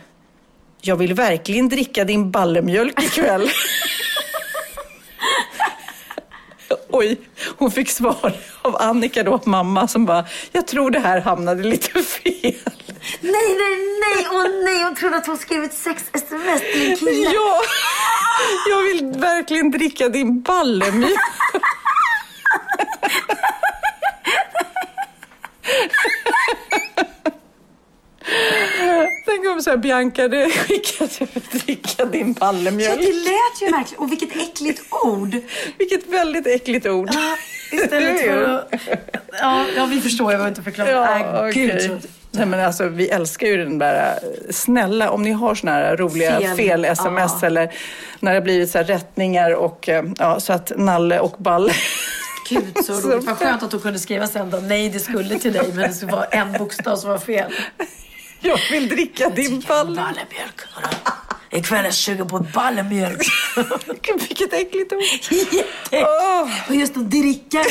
[0.81, 3.49] Jag vill verkligen dricka din ballemjölk ikväll.
[6.91, 7.21] Oj,
[7.59, 11.91] hon fick svar av Annika då, mamma, som bara, jag tror det här hamnade lite
[12.03, 12.55] fel.
[13.21, 17.11] Nej, nej, nej, åh nej, hon trodde att hon skrivit sex sms till en kille.
[17.35, 17.61] Ja,
[18.71, 21.21] jag vill verkligen dricka din ballemjölk.
[29.27, 33.01] Tänk om så här, Bianca, det skickade dricka din ballemjölk.
[33.01, 34.03] Ja, det lät ju verkligen.
[34.03, 35.37] Och vilket äckligt ord.
[35.79, 37.11] Vilket väldigt äckligt ord.
[37.12, 37.37] Ja,
[37.73, 38.65] istället för.
[39.41, 40.33] Ja, ja, vi förstår.
[40.33, 40.91] Jag behöver inte förklara.
[40.91, 41.91] Ja, äh, okay.
[42.31, 44.19] Nej, men alltså, vi älskar ju den där,
[44.51, 47.73] snälla om ni har såna här roliga fel-sms fel eller
[48.21, 51.73] när det blivit så här rättningar och eh, ja, så att Nalle och Balle
[52.49, 53.25] Gud så roligt.
[53.25, 54.57] Vad skönt att hon kunde skriva sen då.
[54.57, 57.53] Nej, det skulle till dig men det var en bokstav som var fel.
[58.47, 59.97] Jag vill dricka din balle.
[59.97, 60.61] Ballemjölk.
[61.51, 63.23] Ikväll är jag sugen på ballemjölk.
[64.29, 65.03] Vilket äckligt ord.
[65.31, 65.93] Jätteäckligt.
[65.93, 66.69] Oh.
[66.69, 67.65] Och just att dricka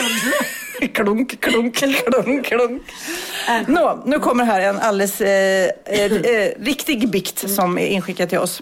[0.94, 2.82] klunk, klunk, klunk, klunk.
[3.68, 8.40] Nå, nu kommer här en alldeles eh, eh, eh, riktig bikt som är inskickad till
[8.40, 8.62] oss.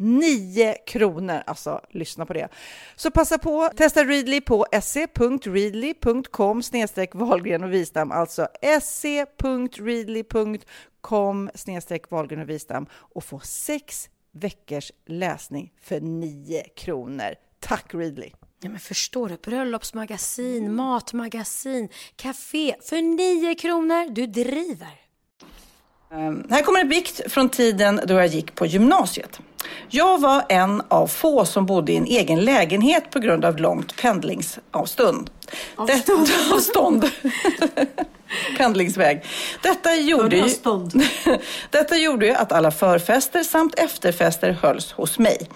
[0.00, 1.42] 9 kronor.
[1.46, 2.48] Alltså, lyssna på det.
[2.96, 8.48] Så passa på, testa Readly på se.readly.com snedstreck Wahlgren och Wistam, alltså
[8.82, 9.50] se.readly.com
[11.54, 17.34] snedstreck Wahlgren och Wistam och få sex veckors läsning för 9 kronor.
[17.60, 18.30] Tack Readly!
[18.62, 19.36] Ja, men förstår du?
[19.36, 24.10] Bröllopsmagasin, matmagasin, café för 9 kronor.
[24.10, 25.00] Du driver!
[26.12, 29.40] Um, här kommer en bikt från tiden då jag gick på gymnasiet.
[29.88, 33.96] Jag var en av få som bodde i en egen lägenhet på grund av långt
[33.96, 35.30] pendlingsavstånd.
[35.76, 35.88] Avstånd.
[35.88, 36.12] Detta,
[36.54, 37.10] avstånd.
[38.58, 39.24] Pendlingsväg.
[39.62, 40.44] Detta gjorde, ju,
[41.70, 45.48] detta gjorde ju att alla förfester samt efterfester hölls hos mig.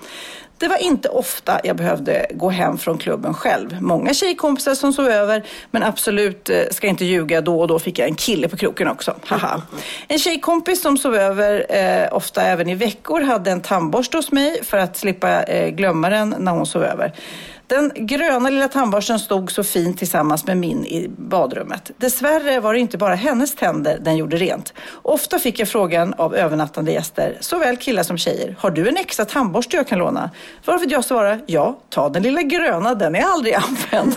[0.58, 3.82] Det var inte ofta jag behövde gå hem från klubben själv.
[3.82, 7.98] Många tjejkompisar som sov över, men absolut, eh, ska inte ljuga, då och då fick
[7.98, 9.14] jag en kille på kroken också.
[9.24, 9.62] Haha.
[10.08, 14.64] En tjejkompis som sov över, eh, ofta även i veckor, hade en tandborste hos mig
[14.64, 17.12] för att slippa eh, glömma den när hon sov över.
[17.66, 21.90] Den gröna lilla tandborsten stod så fint tillsammans med min i badrummet.
[21.96, 24.72] Dessvärre var det inte bara hennes tänder den gjorde rent.
[25.02, 29.24] Ofta fick jag frågan av övernattande gäster, såväl killar som tjejer, har du en extra
[29.24, 30.30] tandborste jag kan låna?
[30.64, 34.14] Varför jag svarar, ja, ta den lilla gröna, den är aldrig använd.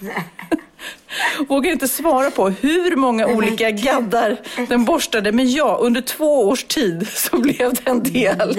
[1.48, 4.36] Vågar inte svara på hur många olika gaddar
[4.68, 8.54] den borstade, men ja, under två års tid så blev det en del.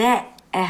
[0.58, 0.70] Äh.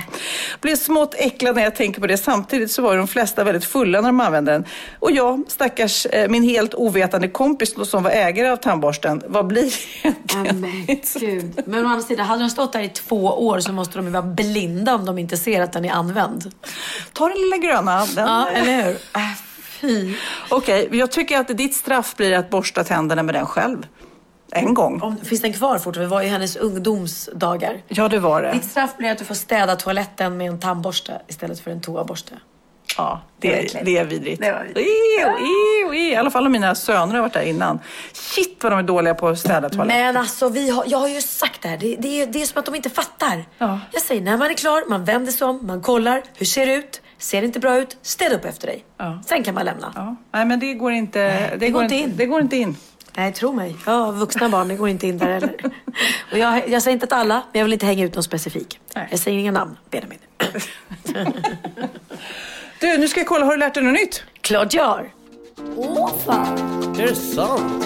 [0.61, 2.17] Blir smått äcklad när jag tänker på det.
[2.17, 4.65] Samtidigt så var de flesta väldigt fulla när de använde den.
[4.99, 9.63] Och jag, stackars eh, min helt ovetande kompis som var ägare av tandborsten, vad blir
[9.63, 10.61] det egentligen?
[10.61, 10.85] Men
[11.19, 11.63] gud.
[11.65, 14.11] Men å andra sidan, hade de stått där i två år så måste de ju
[14.11, 16.51] vara blinda om de inte ser att den är använd.
[17.13, 18.05] Ta den lilla gröna.
[18.05, 18.27] Den.
[18.27, 18.95] Ja, eller hur?
[19.15, 19.47] Äh.
[20.49, 23.87] Okej, jag tycker att ditt straff blir att borsta tänderna med den själv.
[24.51, 25.01] En gång.
[25.01, 25.99] Om, finns den kvar fortfarande?
[25.99, 27.81] Det var ju hennes ungdomsdagar.
[27.87, 28.51] Ja, det var det.
[28.51, 32.33] Ditt straff blir att du får städa toaletten med en tandborste istället för en toaborste.
[32.97, 33.85] Ja, Det det, äckligt.
[33.85, 34.41] det är vidrigt.
[34.41, 34.87] Det var vidrigt.
[35.19, 35.97] Ew, ew, ew.
[36.11, 37.79] I alla fall om mina söner har varit där innan.
[38.13, 40.01] Shit vad de är dåliga på att städa toaletten.
[40.03, 41.77] Men alltså, vi har, jag har ju sagt det här.
[41.77, 43.45] Det, det, är, det är som att de inte fattar.
[43.57, 43.79] Ja.
[43.91, 46.23] Jag säger, när man är klar, man vänder sig om, man kollar.
[46.35, 47.01] Hur ser det ut?
[47.17, 47.97] Ser det inte bra ut?
[48.01, 48.85] Städa upp efter dig.
[48.97, 49.19] Ja.
[49.25, 49.91] Sen kan man lämna.
[49.95, 50.15] Ja.
[50.31, 52.13] Nej, men det går inte, det går inte in.
[52.17, 52.77] Det går inte in.
[53.17, 53.75] Nej, tro mig.
[53.85, 55.55] Jag har vuxna barn, det går inte in där heller.
[56.31, 58.79] Och jag, jag säger inte att alla, men jag vill inte hänga ut någon specifik.
[58.95, 59.07] Nej.
[59.11, 60.19] Jag säger inga namn, Benjamin.
[62.79, 63.45] Du, nu ska jag kolla.
[63.45, 64.23] Har du lärt dig något nytt?
[64.41, 65.09] Klart jag har.
[65.75, 66.57] Åh fan,
[66.99, 67.83] Är det sant?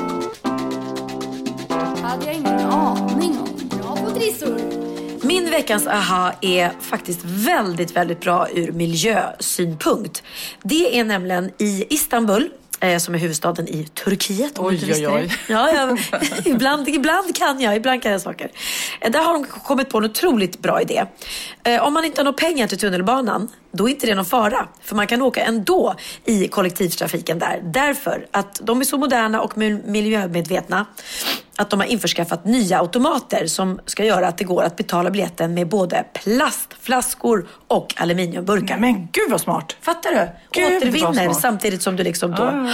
[2.01, 3.79] hade jag ingen aning om.
[3.79, 4.59] Bra på trissor.
[5.27, 10.23] Min veckans aha är faktiskt väldigt, väldigt bra ur miljösynpunkt.
[10.63, 12.49] Det är nämligen i Istanbul,
[12.81, 14.57] eh, som är huvudstaden i Turkiet.
[14.59, 15.31] om Oj, du oj, oj.
[15.49, 15.97] Ja, ja,
[16.45, 18.51] ibland, ibland kan jag, ibland kan jag saker.
[19.01, 21.05] Eh, Där har de kommit på en otroligt bra idé.
[21.63, 24.67] Eh, Om man inte har några pengar till tunnelbanan, då är inte det någon fara.
[24.81, 25.95] För man kan åka ändå
[26.25, 27.59] i kollektivtrafiken där.
[27.63, 30.85] Därför att de är så moderna och mil- miljömedvetna
[31.55, 35.53] att de har införskaffat nya automater som ska göra att det går att betala biljetten
[35.53, 38.77] med både plastflaskor och aluminiumburkar.
[38.77, 39.75] Men gud vad smart.
[39.81, 40.29] Fattar du?
[40.51, 42.43] Gud, Återvinner samtidigt som du liksom då...
[42.43, 42.69] Ja.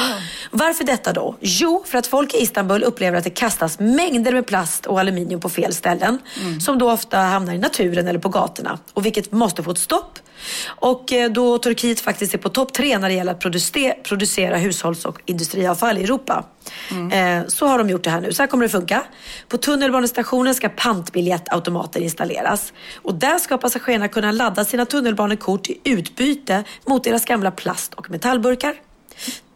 [0.51, 1.35] Varför detta då?
[1.39, 5.39] Jo, för att folk i Istanbul upplever att det kastas mängder med plast och aluminium
[5.39, 6.19] på fel ställen.
[6.41, 6.59] Mm.
[6.59, 8.79] Som då ofta hamnar i naturen eller på gatorna.
[8.93, 10.19] Och vilket måste få ett stopp.
[10.65, 14.57] Och eh, då Turkiet faktiskt är på topp tre när det gäller att produce- producera
[14.57, 16.45] hushålls och industriavfall i Europa.
[16.91, 17.41] Mm.
[17.41, 18.33] Eh, så har de gjort det här nu.
[18.33, 19.03] Så här kommer det funka.
[19.47, 22.73] På tunnelbanestationen ska pantbiljettautomater installeras.
[22.95, 28.09] Och där ska passagerarna kunna ladda sina tunnelbanekort i utbyte mot deras gamla plast och
[28.09, 28.75] metallburkar.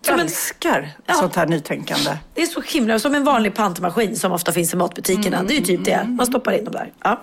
[0.05, 1.13] Som en, Älskar Ja.
[1.13, 2.17] sånt här nytänkande.
[2.33, 5.43] det är så himla, som en vanlig pantmaskin som ofta finns i matbutikerna.
[5.43, 6.03] det är ju typ det.
[6.07, 6.91] Man stoppar in dem där.
[7.03, 7.21] Ja.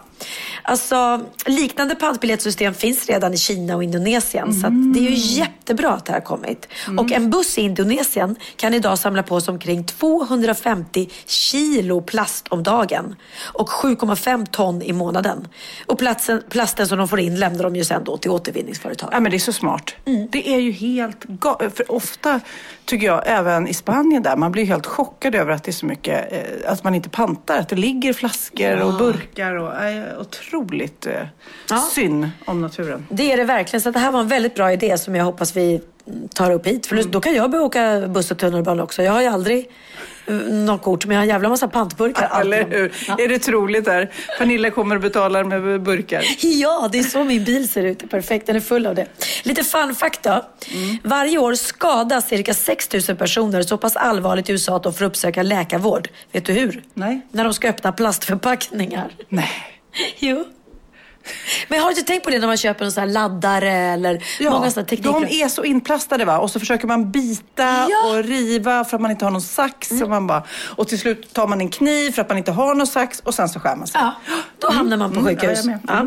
[0.63, 4.55] Alltså, liknande pantbiljettsystem finns redan i Kina och Indonesien.
[4.55, 6.69] Så att det är ju jättebra att det här har kommit.
[6.99, 12.63] Och en buss i Indonesien kan idag samla på sig omkring 250 kilo plast om
[12.63, 13.17] dagen.
[13.45, 15.49] Och 7,5 ton i månaden.
[15.87, 19.09] Och platsen, plasten som de får in lämnar de ju sen då till återvinningsföretag.
[19.13, 19.95] Ja, men det är så smart.
[20.05, 20.29] Mm.
[20.33, 22.41] Det är ju helt ga- För ofta
[22.85, 25.87] tycker jag, även i Spanien där, man blir helt chockad över att det är så
[25.87, 27.59] mycket, eh, att man inte pantar.
[27.59, 31.13] Att det ligger flaskor och burkar och äh, otroligt eh,
[31.71, 31.79] Ja.
[31.95, 33.07] synd om naturen.
[33.11, 33.81] Det är det verkligen.
[33.81, 35.81] Så det här var en väldigt bra idé som jag hoppas vi
[36.35, 36.87] tar upp hit.
[36.87, 39.03] För då kan jag börja åka buss och tunnelbana också.
[39.03, 39.73] Jag har ju aldrig eh,
[40.51, 42.41] något kort, men jag har en jävla massa pantburkar.
[42.41, 42.93] Eller hur?
[43.09, 43.17] Ja.
[43.19, 44.11] Är det troligt där?
[44.39, 46.25] Pernilla kommer och betalar med burkar.
[46.41, 48.11] Ja, det är så min bil ser ut.
[48.11, 49.07] Perfekt, den är full av det.
[49.43, 50.45] Lite fun fact då.
[51.05, 55.05] Varje år skadas cirka 6 000 personer så pass allvarligt i USA att de får
[55.05, 56.09] uppsöka läkarvård.
[56.33, 56.83] Vet du hur?
[56.95, 57.21] Nej.
[57.33, 59.09] När de ska öppna plastförpackningar.
[59.29, 59.51] Nej.
[60.19, 60.45] Jo.
[61.69, 64.25] Men har du inte tänkt på det när man köper en sån här laddare eller
[64.51, 65.13] många sådana tekniker?
[65.29, 66.39] de är så inplastade va?
[66.39, 67.85] Och så försöker man bita Ja.
[68.09, 68.19] Mm.
[68.19, 69.91] och riva för att man inte har någon sax.
[69.91, 70.43] Och, man bara,
[70.77, 73.35] och till slut tar man en kniv för att man inte har någon sax och
[73.35, 74.01] sen så skär man sig.
[74.01, 74.15] Ja,
[74.59, 75.61] då hamnar man på Mm, sjukhus.
[75.65, 75.81] ja, med.
[75.89, 76.07] Ja.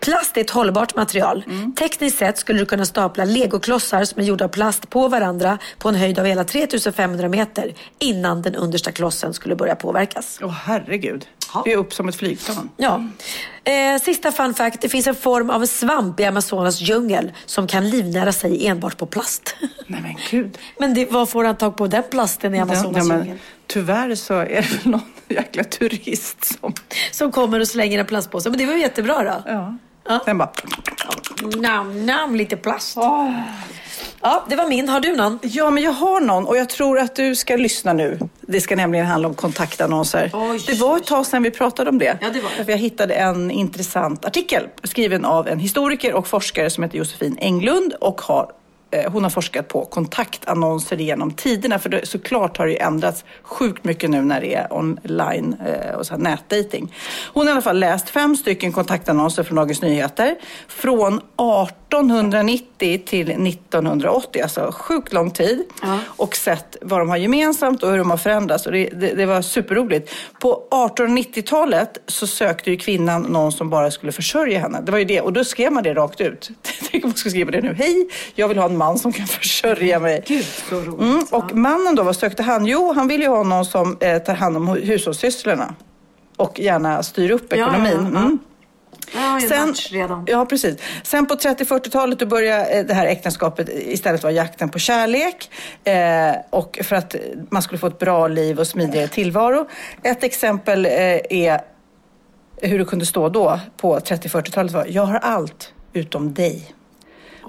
[0.00, 1.44] Plast är ett hållbart material.
[1.78, 5.88] Tekniskt sett skulle du kunna stapla legoklossar som är gjorda av plast på varandra på
[5.88, 10.38] en höjd av hela 3500 meter innan den understa klossen skulle börja påverkas.
[10.42, 11.26] Åh herregud.
[11.64, 12.70] Det är upp som ett flygplan.
[12.76, 13.04] Ja.
[13.64, 14.80] Eh, sista fun fact.
[14.80, 19.06] Det finns en form av svamp i Amazonas djungel som kan livnära sig enbart på
[19.06, 19.56] plast.
[19.86, 20.58] Nej men gud.
[20.78, 23.38] Men det, var får han tag på den plasten i Amazonas Ja, djungel?
[23.66, 26.72] tyvärr så är det väl någon jäkla turist som...
[27.12, 28.50] Som kommer och slänger en plastpåse.
[28.50, 29.50] Men det var ju jättebra då.
[29.52, 29.76] Ja.
[30.08, 30.20] Ja.
[30.26, 30.50] Den bara...
[31.56, 32.96] Nam, nam, lite plast.
[34.20, 34.88] Ja, det var min.
[34.88, 35.38] Har du någon?
[35.42, 38.18] Ja, men jag har någon och jag tror att du ska lyssna nu.
[38.40, 40.30] Det ska nämligen handla om kontaktannonser.
[40.34, 42.18] Oj, det var ett tag sedan vi pratade om det.
[42.20, 42.72] Ja, det var det.
[42.72, 47.92] Jag hittade en intressant artikel skriven av en historiker och forskare som heter Josefin Englund
[47.92, 48.52] och har
[49.08, 51.78] hon har forskat på kontaktannonser genom tiderna.
[51.78, 55.94] För det, såklart har det ju ändrats sjukt mycket nu när det är online eh,
[55.94, 56.94] och så här nätdating.
[57.32, 60.36] Hon har i alla fall läst fem stycken kontaktannonser från Dagens Nyheter
[60.68, 65.64] från 1890 till 1980, alltså sjukt lång tid.
[66.06, 68.66] Och sett vad de har gemensamt och hur de har förändrats.
[68.66, 70.14] Och det, det, det var superroligt.
[70.40, 74.80] På 1890-talet så sökte ju kvinnan någon som bara skulle försörja henne.
[74.80, 75.20] Det var ju det.
[75.20, 76.50] Och då skrev man det rakt ut.
[76.90, 77.74] Tänk om man skulle skriva det nu.
[77.74, 80.24] Hej, jag vill ha en man som kan försörja mig.
[80.26, 81.00] Gud, så roligt.
[81.00, 82.66] Mm, och mannen då, vad sökte han?
[82.66, 85.74] Jo, han ville ju ha någon som eh, tar hand om hu- hushållssysslorna.
[86.36, 88.10] Och gärna styr upp ja, ekonomin.
[88.14, 88.18] ja.
[88.20, 88.38] Mm.
[89.14, 90.24] Jag har ju en Sen, redan.
[90.28, 90.76] ja, precis.
[91.02, 95.50] Sen på 30-40-talet då började eh, det här äktenskapet istället vara jakten på kärlek.
[95.84, 97.14] Eh, och för att
[97.50, 99.68] man skulle få ett bra liv och smidigare tillvaro.
[100.02, 100.92] Ett exempel eh,
[101.30, 101.60] är
[102.62, 106.74] hur det kunde stå då på 30-40-talet var Jag har allt utom dig.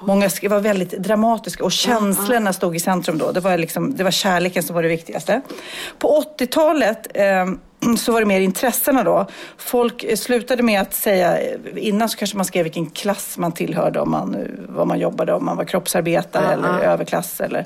[0.01, 3.31] Många var väldigt dramatiska och känslorna stod i centrum då.
[3.31, 5.41] Det var, liksom, det var kärleken som var det viktigaste.
[5.99, 7.45] På 80-talet eh,
[7.97, 9.27] så var det mer intressena då.
[9.57, 11.37] Folk eh, slutade med att säga,
[11.75, 15.33] innan så kanske man skrev vilken klass man tillhörde, om man, eh, vad man jobbade,
[15.33, 17.65] om man var kroppsarbetare eller överklass eller eh,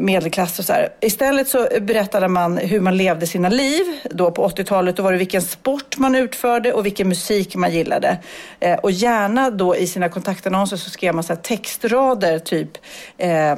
[0.00, 0.88] medelklass och så här.
[1.00, 3.84] Istället så berättade man hur man levde sina liv.
[4.10, 8.18] Då på 80-talet då var det vilken sport man utförde och vilken musik man gillade.
[8.60, 12.70] Eh, och gärna då i sina kontaktannonser så skrev man så textrader typ
[13.18, 13.56] eh,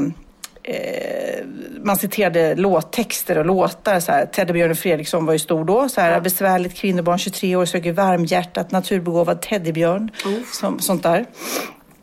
[0.65, 1.45] Eh,
[1.85, 4.01] man citerade låttexter och låtar.
[4.01, 5.89] Så här, Teddybjörnen Fredriksson var ju stor då.
[5.89, 10.11] Så här, Besvärligt kvinnobarn, 23 år, söker varmhjärtat, naturbegåvad teddybjörn.
[10.53, 11.27] Som, sånt där.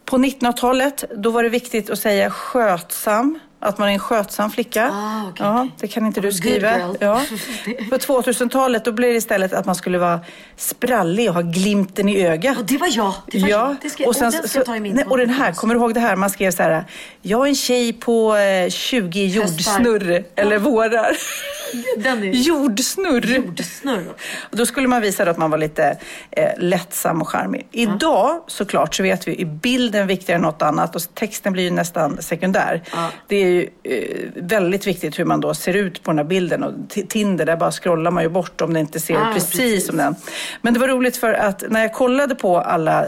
[0.05, 3.39] På 1900-talet, då var det viktigt att säga skötsam.
[3.61, 4.91] Att man är en skötsam flicka.
[4.93, 6.95] Ah, okej, ja, det kan inte du skriva.
[6.99, 7.21] Ja.
[7.89, 10.19] På 2000-talet då blev det istället att man skulle vara
[10.57, 12.57] sprallig och ha glimten i ögat.
[12.57, 13.13] Och det var jag.
[13.27, 13.75] Det var ja.
[13.81, 15.79] Det ska, och den ska jag ta i min nej, och den här, kommer du
[15.79, 16.15] ihåg det här?
[16.15, 16.85] Man skrev så här,
[17.21, 21.11] jag är en tjej på eh, 20 jordsnurr eller vårar.
[21.97, 23.25] Den är jordsnurr.
[23.35, 24.13] jordsnurr.
[24.51, 25.97] Och då skulle man visa att man var lite
[26.31, 27.67] eh, lättsam och charmig.
[27.71, 31.71] Idag såklart så vet vi är bilden viktigare än något annat och texten blir ju
[31.71, 32.83] nästan sekundär.
[33.27, 36.63] Det är ju eh, väldigt viktigt hur man då ser ut på den här bilden
[36.63, 36.73] och
[37.09, 39.87] Tinder där bara scrollar man ju bort om det inte ser Ah, precis, precis.
[39.87, 40.15] som den.
[40.61, 43.05] Men det var roligt för att när jag kollade på alla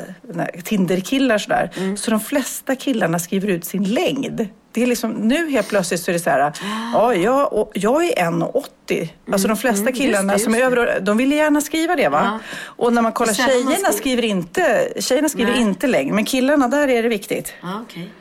[0.63, 1.97] Tinder-killar sådär Mm.
[1.97, 4.47] så de flesta killarna skriver ut sin längd.
[4.73, 6.53] Det är liksom, nu helt plötsligt så är det så här,
[6.93, 9.09] ja, jag, jag är 1,80.
[9.31, 11.95] Alltså de flesta mm, just killarna det, som är just över, de vill gärna skriva
[11.95, 12.39] det va?
[12.63, 15.61] Och när man kollar Det sällan man tjejerna skriver inte, tjejerna skriver Nej.
[15.61, 17.53] inte längd, men killarna där är det viktigt.
[17.61, 18.13] Ja, okej.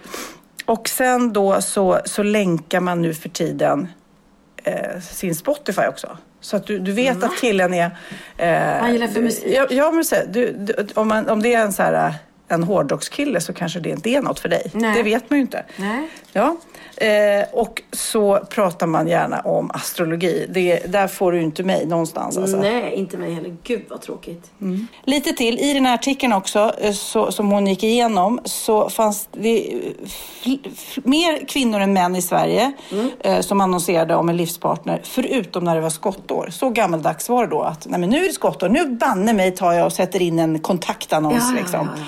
[0.64, 3.88] Och sen då så, så länkar man nu för tiden
[4.64, 6.18] eh, sin Spotify också.
[6.40, 7.90] Så att du, du vet att killen är...
[8.36, 9.44] Eh, Vad gillar för musik?
[9.46, 12.14] Ja, ja men så, du, du, om, man, om det är en så här
[12.51, 14.70] en hårdrockskille så kanske det inte är något för dig.
[14.72, 14.94] Nej.
[14.94, 15.64] Det vet man ju inte.
[15.76, 16.09] Nej.
[16.32, 16.57] Ja.
[16.96, 20.46] Eh, och så pratar man gärna om astrologi.
[20.48, 22.38] Det, där får du inte mig någonstans.
[22.38, 22.57] Alltså.
[22.57, 23.57] Nej, inte mig heller.
[23.62, 24.51] Gud vad tråkigt.
[25.05, 29.28] Lite till, i den här artikeln också eh, så, som hon gick igenom så fanns
[29.32, 30.53] det eh,
[31.05, 32.72] mer kvinnor än män i Sverige
[33.20, 36.48] eh, som annonserade om en livspartner förutom när det var skottår.
[36.53, 39.51] Så gammaldags var det då att nej, men nu är det skottår, nu banne mig
[39.51, 41.44] tar jag och sätter in en kontaktannons.
[41.48, 41.88] Ja, ja, liksom.
[41.96, 42.03] ja,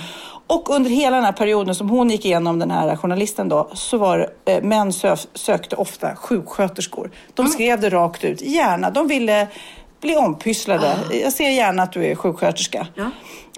[0.53, 3.96] Och under hela den här perioden som hon gick igenom, den här journalisten då, så
[3.96, 7.11] var det, eh, män sö sökte ofta sjuksköterskor.
[7.34, 8.90] De skrev det rakt ut, gärna.
[8.90, 9.48] De ville
[10.00, 10.98] bli ompysslade.
[11.22, 12.86] Jag ser gärna att du är sjuksköterska.
[12.94, 13.11] Ja.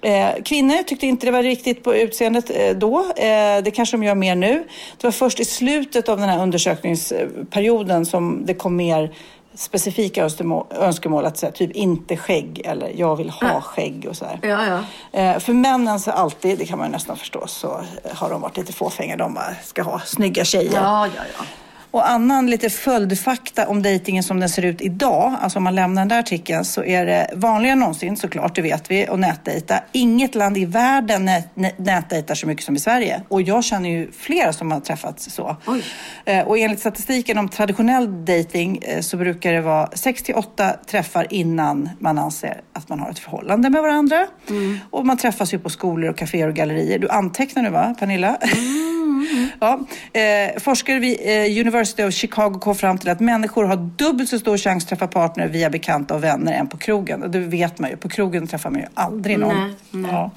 [0.04, 2.98] Eh, kvinnor tyckte inte det var riktigt på utseendet eh, då.
[2.98, 4.64] Eh, det kanske de gör mer nu.
[5.00, 9.14] Det var först i slutet av den här undersökningsperioden som det kom mer
[9.54, 10.28] specifika
[10.70, 14.38] önskemål, att säga typ inte skägg eller jag vill ha skägg och så här.
[14.42, 15.20] Ja, ja.
[15.20, 17.80] Eh, för männen så alltid, det kan man ju nästan förstå, så
[18.14, 19.16] har de varit lite fåfänga.
[19.16, 20.72] De bara ska ha snygga tjejer.
[20.74, 21.44] Ja, ja, ja.
[21.94, 26.02] Och annan lite följdfakta om dejtingen som den ser ut idag, alltså om man lämnar
[26.02, 29.80] den där artikeln, så är det vanligare än någonsin såklart, det vet vi, att nätdejta.
[29.92, 33.22] Inget land i världen nät, nät, nätdejtar så mycket som i Sverige.
[33.28, 35.56] Och jag känner ju flera som har träffats så.
[35.66, 35.84] Oj.
[36.24, 40.72] Eh, och enligt statistiken om traditionell dating eh, så brukar det vara 6 till 8
[40.86, 44.26] träffar innan man anser att man har ett förhållande med varandra.
[44.90, 46.98] Och man träffas ju på skolor och kaféer och gallerier.
[46.98, 48.38] Du antecknar nu va, Pernilla?
[49.60, 49.80] Ja,
[50.12, 54.38] eh, forskare vid eh, University of Chicago kom fram till att människor har dubbelt så
[54.38, 57.22] stor chans att träffa partner via bekanta och vänner än på krogen.
[57.22, 57.96] Och det vet man ju.
[57.96, 59.74] På krogen träffar man ju aldrig någon.
[60.12, 60.30] Ja.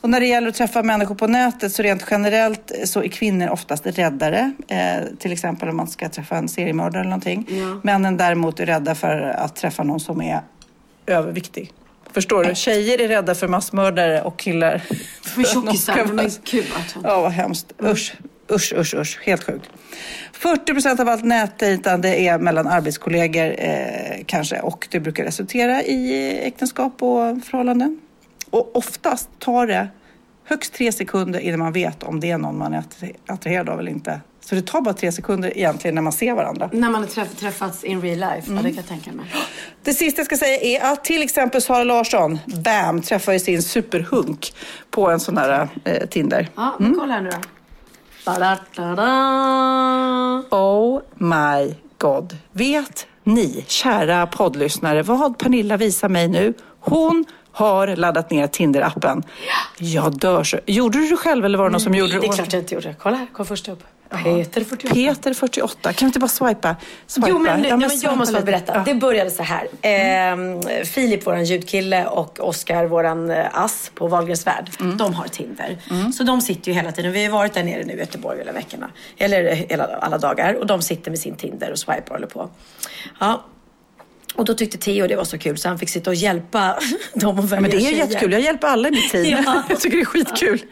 [0.00, 3.48] Och när det gäller att träffa människor på nätet så rent generellt så är kvinnor
[3.48, 4.52] oftast räddare.
[4.68, 7.46] Eh, till exempel om man ska träffa en seriemördare eller någonting.
[7.82, 10.40] Männen däremot är rädda för att träffa någon som är
[11.06, 11.72] överviktig.
[12.12, 12.54] Förstår du?
[12.54, 14.82] Tjejer är rädda för massmördare och killar
[15.22, 17.00] För tjockisar, vara- gud alltså.
[17.04, 17.72] Ja, vad hemskt.
[17.82, 18.14] Usch.
[18.50, 19.18] Usch, usch, usch.
[19.22, 19.70] Helt sjukt.
[20.32, 26.38] 40 procent av allt nätdejtande är mellan arbetskollegor eh, kanske och det brukar resultera i
[26.46, 28.00] äktenskap och förhållanden.
[28.50, 29.88] Och oftast tar det
[30.44, 32.82] högst tre sekunder innan man vet om det är någon man är
[33.26, 34.20] attraherad av eller inte.
[34.40, 36.70] Så det tar bara tre sekunder egentligen när man ser varandra.
[36.72, 38.56] När man har träff träffats in real life, Mm.
[38.56, 39.26] ja, det kan jag tänka mig.
[39.82, 43.62] Det sista jag ska säga är att till exempel Sara Larsson, bam, träffar ju sin
[43.62, 44.54] superhunk
[44.90, 46.48] på en sån här eh, Tinder.
[46.56, 47.36] Ja, men kolla här nu då.
[50.50, 52.36] Oh my god.
[52.52, 56.54] Vet ni, kära poddlyssnare, vad Pernilla visar mig nu?
[56.80, 59.22] Hon har laddat ner Tinder-appen.
[59.78, 60.58] Jag dör så.
[60.66, 62.20] Gjorde du det själv eller var det någon som gjorde det?
[62.20, 62.94] Det är klart jag inte gjorde.
[62.98, 63.82] Kolla här, kom först upp.
[64.10, 64.94] Peter 48.
[64.94, 65.92] Peter 48.
[65.92, 66.76] Kan vi inte bara swipa?
[67.06, 67.28] swipa?
[67.28, 68.72] Jo, men, nu, Ja, men swipa jag måste bara berätta.
[68.74, 68.82] Ja.
[68.86, 69.68] Det började så här.
[69.82, 74.70] Eh, Filip, våran ljudkille och Oskar, våran eh, ass på Wahlgrens värld.
[74.80, 74.96] Mm.
[74.96, 75.78] De har Tinder.
[76.12, 77.12] Så de sitter ju hela tiden.
[77.12, 78.90] Vi har varit där nere nu i Göteborg hela veckorna.
[79.18, 80.54] Eller hela, alla dagar.
[80.54, 82.50] Och de sitter med sin Tinder och swipar och håller på.
[83.20, 83.44] Ja.
[84.36, 86.78] Och då tyckte Theo det var så kul så han fick sitta och hjälpa
[87.14, 87.96] dem att välja Ja, men det är tjejer.
[87.98, 88.32] jättekul.
[88.32, 89.38] Jag hjälper alla i mitt team.
[89.46, 89.62] Ja.
[89.68, 90.62] Jag tycker det är skitkul.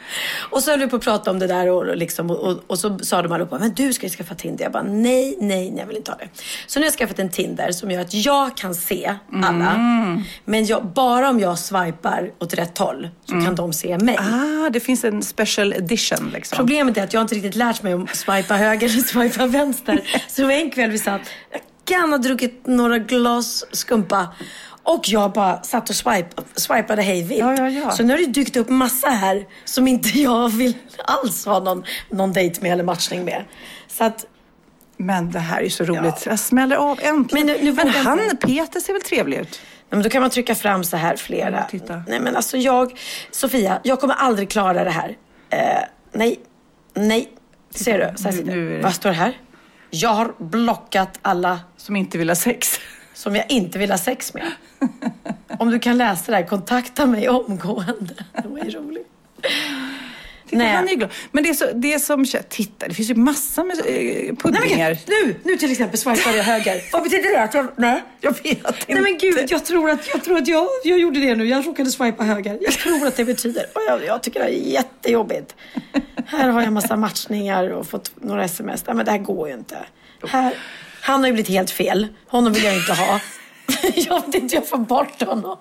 [0.51, 2.79] Och så höll vi på att prata om det där och, liksom, och, och, och
[2.79, 4.65] så sa de allihopa, men du ska ju skaffa Tinder.
[4.65, 6.29] Jag bara, nej, nej, nej, jag vill inte ha det.
[6.67, 9.71] Så nu har jag skaffat en Tinder som gör att jag kan se alla.
[9.71, 10.23] Mm.
[10.45, 14.19] Men jag, bara om jag swipar åt rätt håll så kan de se mig.
[14.19, 16.57] Ah, det finns en special edition liksom.
[16.57, 20.01] Problemet är att jag inte riktigt lärt mig om swipa höger eller swipa vänster.
[20.29, 21.21] Så en kväll vi satt,
[21.87, 24.28] jag kan ha druckit några glas skumpa.
[24.82, 27.41] Och jag bara satt och swipe, swipade hej vilt.
[27.41, 27.91] Ja, ja, ja.
[27.91, 31.85] Så nu har det dykt upp massa här som inte jag vill alls ha någon,
[32.11, 33.45] någon dejt med eller matchning med.
[33.89, 34.26] Så att,
[34.97, 36.26] Men det här är ju så roligt.
[36.26, 37.47] Jag smäller av äntligen.
[37.47, 38.18] Men nu- nu men han.
[38.41, 39.61] Peter ser väl trevlig ut?
[39.61, 41.57] nej, men då kan man trycka fram så här flera.
[41.57, 42.03] Ja, titta.
[42.09, 42.99] Nej men alltså jag,
[43.30, 45.16] Sofia, jag kommer aldrig klara det här.
[45.51, 45.59] Eh,
[46.12, 46.41] nej,
[46.95, 47.28] nej.
[47.74, 48.22] Ser du?
[48.22, 49.39] Så här Nu- nu det- Vad står det här?
[49.95, 52.81] Jag har blockat alla Som inte vill ha sex.
[53.15, 54.53] som jag inte vill ha sex med.
[55.59, 58.15] Om du kan läsa det här, kontakta mig omgående.
[58.43, 59.07] Det var ju roligt.
[60.45, 60.75] Titta, Nej.
[60.75, 61.11] han är glad.
[61.33, 62.25] Men det är, så, det som...
[62.49, 64.99] Titta, det finns ju massor med eh, Nej men puddingar.
[65.07, 66.83] nu, nu till exempel swipade jag höger.
[66.93, 67.43] Vad betyder det?
[67.43, 68.03] Att jag, nej.
[68.21, 68.73] Jag vet inte.
[68.89, 71.45] Nej men gud, jag tror att, jag, tror att jag, jag gjorde det nu.
[71.47, 72.59] Jag råkade swipa höger.
[72.61, 73.67] Jag tror att det betyder.
[73.73, 75.55] Och jag, jag tycker det är jättejobbigt.
[76.27, 78.87] Här har jag massa matchningar och fått några sms.
[78.87, 79.77] Nej men det här går ju inte.
[80.27, 80.55] Här,
[81.01, 82.07] han har ju blivit helt fel.
[82.27, 83.21] Honom vill jag inte ha.
[83.95, 85.59] Jag vet inte hur jag får bort honom.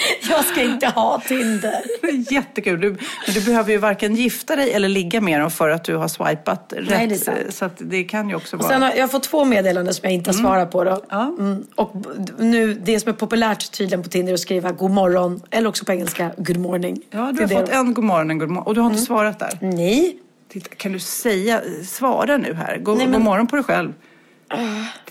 [0.28, 1.82] Jag ska inte ha Tinder.
[2.02, 2.80] Det jättekul.
[2.80, 2.96] Du,
[3.34, 6.72] du behöver ju varken gifta dig eller ligga med dem för att du har swipat
[6.76, 6.90] rätt.
[6.90, 7.38] Nej, det är sant.
[7.78, 8.68] Så det kan ju också vara...
[8.68, 10.84] sen har jag fått två meddelanden som jag inte har svarat på.
[10.84, 11.02] Då.
[11.08, 11.22] Ja.
[11.38, 11.66] Mm.
[11.74, 11.94] Och
[12.38, 15.84] nu, det som är populärt tydligen på Tinder är att skriva god morgon eller också
[15.84, 17.00] på engelska good morning.
[17.10, 18.66] Ja, du Det har det fått de- en god morgon, en god morgon.
[18.66, 19.58] Och du har inte svarat där.
[19.60, 20.16] Nej.
[20.52, 22.78] Titta, kan du säga, svara nu här.
[22.78, 23.92] God, Nej, men- god morgon på dig själv.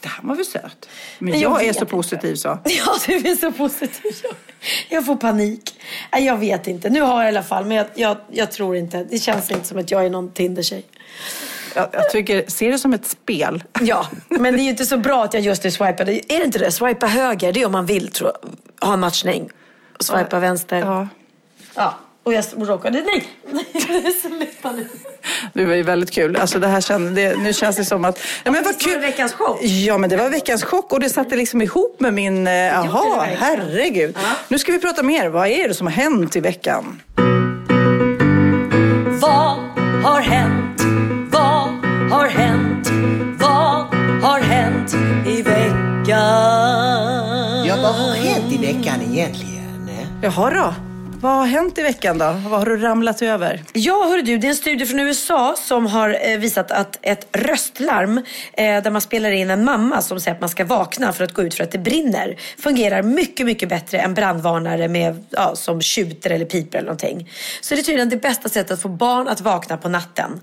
[0.01, 0.89] Det här var väl söt.
[1.19, 2.47] Men, jag jag, är så positiv så.
[2.65, 4.11] Ja, du är så positiv.
[4.23, 4.35] Jag-
[4.89, 5.75] Jag får panik.
[6.11, 6.89] Nej, jag vet inte.
[6.89, 9.03] Nu har jag i alla fall, men jag, jag, jag tror inte.
[9.03, 10.85] Det känns inte som att jag är någon Tinder-tjej.
[11.75, 13.63] Jag, jag tycker, se det som ett spel.
[13.81, 16.11] Ja, men det är ju inte så bra att jag just nu swipade.
[16.33, 16.71] Är det inte det?
[16.71, 18.31] Swipa höger, det är om man vill tror
[18.79, 19.49] jag, ha en matchning.
[19.99, 20.77] Swipa vänster.
[20.77, 21.07] Ja.
[21.75, 23.01] Ja, och jag råkade...
[23.01, 23.27] Nej!
[24.21, 24.87] Sluta nu.
[25.53, 26.35] Det var ju väldigt kul.
[26.35, 28.19] Alltså det här kände, det, nu känns det som att...
[28.43, 28.99] Ja, men vad var det kul.
[29.01, 29.63] veckans chock?
[29.63, 32.47] Ja, men det var veckans chock och det satte liksom ihop med min...
[32.47, 34.17] eh, Jaha, herregud.
[34.47, 35.27] Nu ska vi prata mer.
[35.29, 37.01] Vad är det som har hänt i veckan?
[39.21, 39.57] Vad
[40.03, 40.81] har hänt?
[41.31, 41.69] Vad
[42.11, 42.89] har hänt?
[43.39, 43.85] Vad
[44.23, 44.93] har hänt
[45.27, 46.05] i veckan?
[47.67, 49.87] Ja, vad har hänt i veckan egentligen?
[50.21, 50.73] Jaha då.
[51.21, 52.25] Vad har hänt i veckan då?
[52.25, 53.63] Vad har du ramlat över?
[53.73, 57.27] Ja, hör du, det är en studie från USA som har eh, visat att ett
[57.31, 61.23] röstlarm eh, där man spelar in en mamma som säger att man ska vakna för
[61.23, 65.55] att gå ut för att det brinner fungerar mycket, mycket bättre än brandvarnare med, ja,
[65.55, 67.29] som tjuter eller piper eller någonting.
[67.61, 70.39] Så det är tydligen det bästa sättet att få barn att vakna på natten.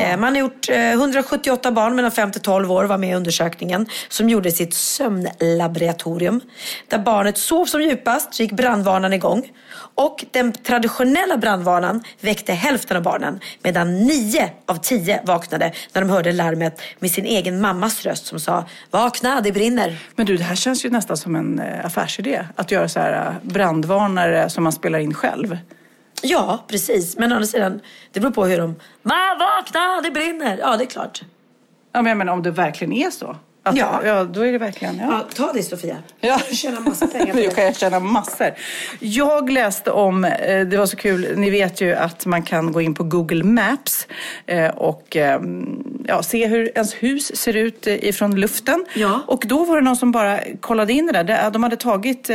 [0.00, 3.14] Eh, man har gjort eh, 178 barn mellan 5 till 12 år var med i
[3.14, 6.40] undersökningen som gjorde sitt sömnlaboratorium.
[6.88, 9.50] Där barnet sov som djupast så gick brandvarnaren igång.
[9.94, 16.10] Och den traditionella brandvarnaren väckte hälften av barnen medan nio av tio vaknade när de
[16.10, 19.98] hörde larmet med sin egen mammas röst som sa Vakna, det brinner.
[20.16, 22.44] Men du, det här känns ju nästan som en eh, affärsidé.
[22.56, 25.58] Att göra så här eh, brandvarnare som man spelar in själv.
[26.22, 27.18] Ja, precis.
[27.18, 27.80] Men å andra sidan,
[28.12, 28.74] det beror på hur de...
[29.02, 30.58] Va, vakna, det brinner.
[30.58, 31.22] Ja, det är klart.
[31.92, 33.36] Ja, men menar om det verkligen är så.
[33.66, 34.00] Att, Ja.
[34.04, 34.24] ja.
[34.24, 34.98] då är det verkligen...
[34.98, 35.06] Ja.
[35.10, 35.96] Ja, ta det Sofia.
[36.20, 36.40] Ja.
[36.48, 37.54] Du tjänar massa pengar på det.
[37.54, 38.50] kan jag tjäna massor.
[39.00, 42.80] Jag läste om, eh, det var så kul, ni vet ju att man kan gå
[42.80, 44.06] in på Google Maps
[44.46, 45.40] eh, och eh,
[46.06, 48.84] ja, se hur ens hus ser ut ifrån luften.
[48.94, 49.20] Ja.
[49.26, 51.50] Och då var det någon som bara kollade in det där.
[51.50, 52.30] De hade tagit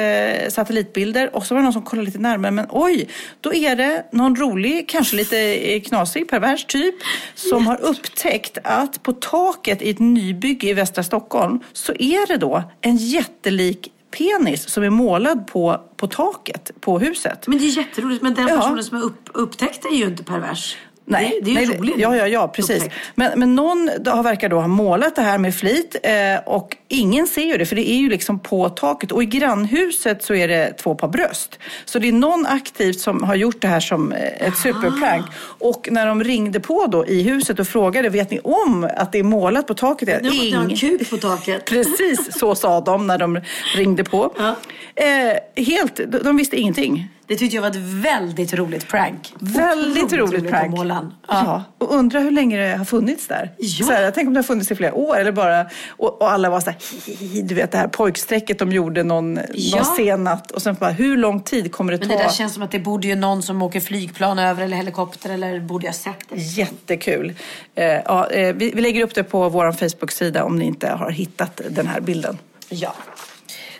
[0.50, 2.52] satellitbilder och så var det någon som kollade lite närmare.
[2.52, 3.08] Men oj,
[3.42, 6.96] då är det någon rolig, kanske lite knasig, pervers typ
[7.36, 11.21] som har upptäckt att på taket i ett nybygge i västra Stockholm
[11.74, 17.48] så är det då en jättelik penis som är målad på, på taket på huset.
[17.48, 18.22] Men det är jätteroligt.
[18.24, 18.56] Men den Ja.
[18.58, 20.78] personen som har upp, upptäckt det är ju inte pervers.
[21.12, 21.96] Nej, det, det är ju nej, roligt.
[21.98, 22.76] Ja, ja, ja, precis.
[22.84, 22.96] upptäckt.
[23.16, 26.14] Men, men någon har, verkar då ha målat det här med flit eh,
[26.46, 30.24] och ingen ser ju det för det är ju liksom på taket och i grannhuset
[30.24, 31.60] så är det två par bröst.
[31.86, 35.26] Så det är någon aktivt som har gjort det här som eh, ett superprank.
[35.60, 39.20] Och när de ringde på då i huset och frågade, vet ni om att det
[39.20, 40.22] är målat på taket?
[40.22, 41.66] Nu måste jag ha en Ing- kuk på taket.
[41.70, 43.42] Precis så sa de när de
[43.76, 44.34] ringde på.
[44.38, 44.56] Ja.
[44.96, 47.10] Eh, helt, de visste ingenting.
[47.32, 49.34] Det tyckte jag var ett väldigt roligt prank.
[49.40, 50.72] Väldigt Otroligt roligt av prank.
[50.76, 51.14] Målan.
[51.28, 51.64] Ja.
[51.78, 53.52] och undrar hur länge det har funnits där.
[53.58, 53.86] Ja.
[53.86, 56.32] Så här, jag tänker om det har funnits i flera år eller bara, och, och
[56.32, 59.40] alla var så här, hi, hi, hi, du vet det här pojkstrecket de gjorde någon,
[59.54, 59.76] Ja.
[59.78, 62.16] någon sen natt och sen bara, hur lång tid kommer det Men ta?
[62.18, 65.30] det där känns som att det borde ju någon som åker flygplan över eller helikopter
[65.30, 66.36] eller borde jag sett det.
[66.42, 67.34] Jättekul.
[67.76, 71.10] Eh, ja, eh, vi, vi lägger upp det på vår Facebook-sida om ni inte har
[71.12, 72.38] hittat den här bilden.
[72.70, 72.94] Ja.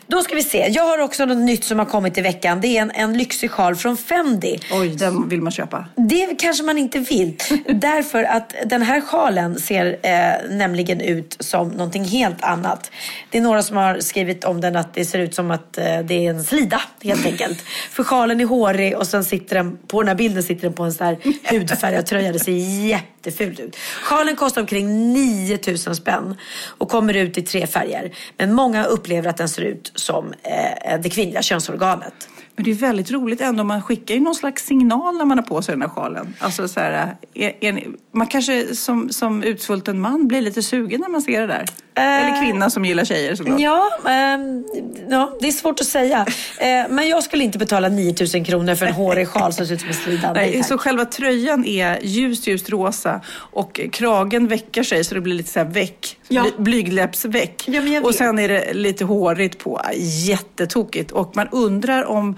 [0.06, 0.68] Då ska vi se.
[0.68, 2.60] Jag har också något nytt som har kommit i veckan.
[2.60, 4.58] Det är en, en lyxig sjal från Fendi.
[4.72, 5.86] Oj, den vill man köpa.
[5.96, 7.36] Det kanske man inte vill.
[7.68, 12.90] Därför att den här sjalen ser eh, nämligen ut som någonting helt annat.
[13.30, 15.98] Det är några som har skrivit om den att det ser ut som att eh,
[15.98, 17.60] det är en slida helt enkelt.
[17.90, 20.82] För sjalen är hårig och sen sitter den, på den här bilden sitter den på
[20.82, 21.18] en sån här
[21.50, 22.32] hudfärgad tröja.
[22.32, 23.76] Det ser jättefult ut.
[24.02, 26.36] Sjalen kostar omkring 9000 spänn
[26.78, 28.12] och kommer ut i tre färger.
[28.36, 32.28] Men många upplever att den ser ut som eh, det kvinnliga könsorganet.
[32.56, 33.64] Men det är väldigt roligt ändå.
[33.64, 36.34] Man skickar ju någon slags signal när man har på sig den här sjalen.
[36.38, 41.00] Alltså så här, eh, är, är, man kanske som, som utsvulten man blir lite sugen
[41.00, 41.64] när man ser det där.
[41.94, 43.60] Eller kvinna som gillar tjejer såklart.
[43.60, 44.64] Ja, ehm,
[45.10, 46.26] ja, det är svårt att säga.
[46.58, 49.80] Eh, men jag skulle inte betala 9000 kronor för en hårig sjal som ser ut
[49.80, 50.32] som en slida.
[50.32, 50.68] Nej, Nej, tack.
[50.68, 55.50] så själva tröjan är ljust, ljust rosa och kragen veckar sig så det blir lite
[55.50, 56.16] så här väck.
[56.28, 56.42] Ja.
[56.42, 57.64] Bly- Blygdläppsväck.
[57.68, 59.80] Ja, och sen är det lite hårigt på.
[60.26, 61.10] Jättetokigt.
[61.12, 62.36] Och man undrar om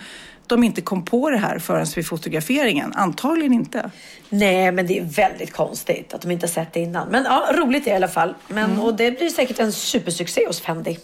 [0.49, 2.93] de inte kom på det här förrän vid fotograferingen.
[2.93, 3.91] Antagligen inte.
[4.29, 7.09] Nej, men det är väldigt konstigt att de inte har sett det innan.
[7.09, 8.35] Men ja, roligt i alla fall.
[8.49, 10.99] Men, Och det blir säkert en supersuccé hos Fendi.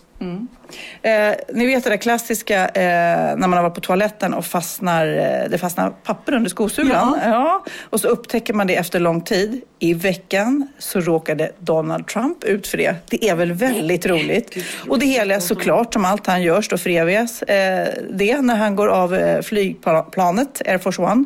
[1.03, 5.07] Eh, ni vet det där klassiska eh, när man har varit på toaletten och fastnar,
[5.07, 7.18] eh, det fastnar papper under skosulan.
[7.25, 7.64] Ja.
[7.83, 9.61] Och så upptäcker man det efter lång tid.
[9.79, 12.95] I veckan så råkade Donald Trump ut för det.
[13.11, 14.57] Det är väl väldigt roligt.
[14.89, 17.43] Och det hela såklart, som allt han gör, står förevigas.
[17.43, 21.25] Eh, det när han går av eh, flygplanet, Air Force One.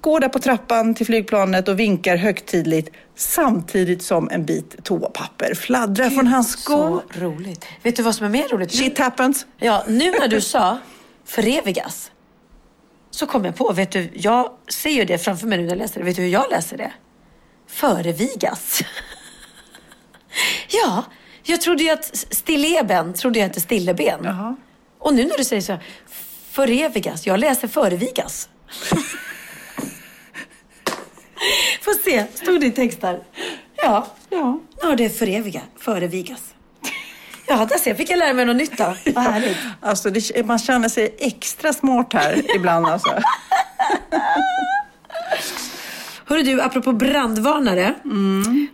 [0.00, 6.10] Går där på trappan till flygplanet och vinkar högtidligt samtidigt som en bit toapapper fladdrar
[6.10, 6.72] från hans sko.
[6.72, 7.66] Så roligt.
[7.82, 8.72] Vet du vad som är mer roligt?
[8.72, 9.46] Shit happens.
[9.58, 10.78] Ja, nu när du sa
[11.24, 12.10] förevigas
[13.10, 15.78] så kom jag på, vet du, jag ser ju det framför mig nu när jag
[15.78, 16.06] läser det.
[16.06, 16.92] Vet du hur jag läser det?
[17.66, 18.80] Förevigas.
[20.68, 21.04] ja,
[21.42, 24.20] jag trodde ju att stilleben trodde jag hette stilleben.
[24.24, 24.56] Jaha.
[24.98, 25.78] Och nu när du säger så
[26.50, 28.48] förevigas, jag läser förevigas.
[31.82, 33.20] Får se, stod det i text där?
[33.76, 34.60] Ja, Ja.
[34.82, 36.40] ja det är föreviga, förevigas.
[37.46, 37.96] Ja, där ser jag.
[37.98, 38.94] Fick jag lära mig något nytt då.
[39.14, 39.56] Vad härligt.
[39.80, 43.14] Alltså det, man känner sig extra smart här ibland alltså.
[46.30, 47.94] Hörru du, apropå brandvarnare.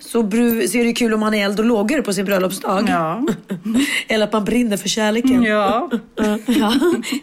[0.00, 2.86] Så, bru- så är det kul om man är eld och lågor på sin bröllopsdag.
[2.88, 3.26] Ja.
[4.08, 5.42] Eller att man brinner för kärleken.
[5.42, 5.90] Ja.
[6.46, 6.74] ja.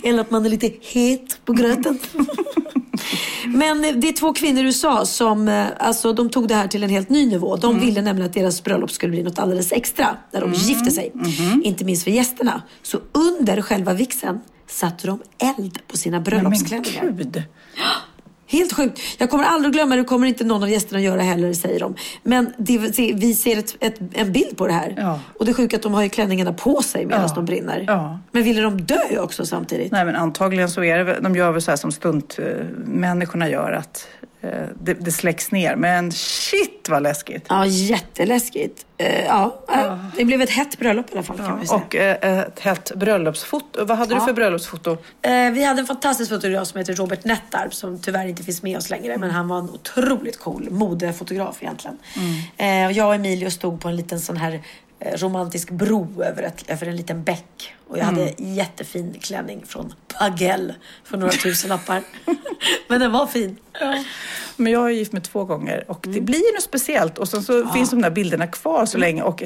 [0.04, 2.00] Eller att man är lite het på gröten.
[3.46, 6.68] Men eh, det är två kvinnor i USA som eh, alltså, de tog det här
[6.68, 7.56] till en helt ny nivå.
[7.56, 11.14] De ville nämligen att deras bröllop skulle bli något alldeles extra när de gifte sig.
[11.64, 12.62] Inte minst för gästerna.
[12.82, 15.20] Så under själva vigseln satte de
[15.58, 17.04] eld på sina bröllopsklänningar.
[17.04, 17.44] Men gud.
[18.48, 19.00] Helt sjukt.
[19.18, 20.04] Jag kommer aldrig glömma det.
[20.04, 21.96] Kommer inte någon av gästerna göra heller, säger de.
[22.24, 22.78] Men det,
[23.16, 24.94] vi ser ett, ett, en bild på det här.
[24.98, 25.20] Ja.
[25.40, 27.36] Och det är sjukt att de har ju klänningarna på sig medan Ja.
[27.36, 27.84] de brinner.
[27.88, 28.20] Ja.
[28.32, 29.92] Men ville de dö också samtidigt?
[29.92, 34.08] Nej men antagligen så är det de gör väl så här som stuntmänniskorna gör att
[34.82, 35.76] det, det släcks ner.
[35.76, 37.46] Men shit vad läskigt.
[37.50, 38.86] Ja, jätteläskigt.
[38.98, 41.78] Eh, ja, eh, det blev ett hett bröllop i alla fall kan säga.
[41.78, 43.86] Och eh, ett hett bröllopsfoto.
[43.86, 44.26] Vad hade du Ja.
[44.26, 44.92] för bröllopsfoto?
[45.22, 48.78] Eh, vi hade en fantastisk fotograf som heter Robert Nettarp som tyvärr inte finns med
[48.78, 49.18] oss längre.
[49.18, 51.98] Men han var en otroligt cool modefotograf egentligen.
[52.58, 54.62] Eh, och jag och Emilio stod på en liten sån här eh,
[55.16, 57.74] romantisk bro över, ett, över en liten bäck.
[57.88, 58.16] Och jag Mm.
[58.20, 60.74] hade jättefin klänning från Pagell
[61.04, 62.02] för några tusen lappar.
[62.88, 63.58] Men den var fin.
[64.56, 66.16] Men jag är gift med två gånger och Mm.
[66.16, 67.18] det blir något speciellt.
[67.18, 69.24] Och sen så finns de där bilderna kvar så länge.
[69.24, 69.44] Och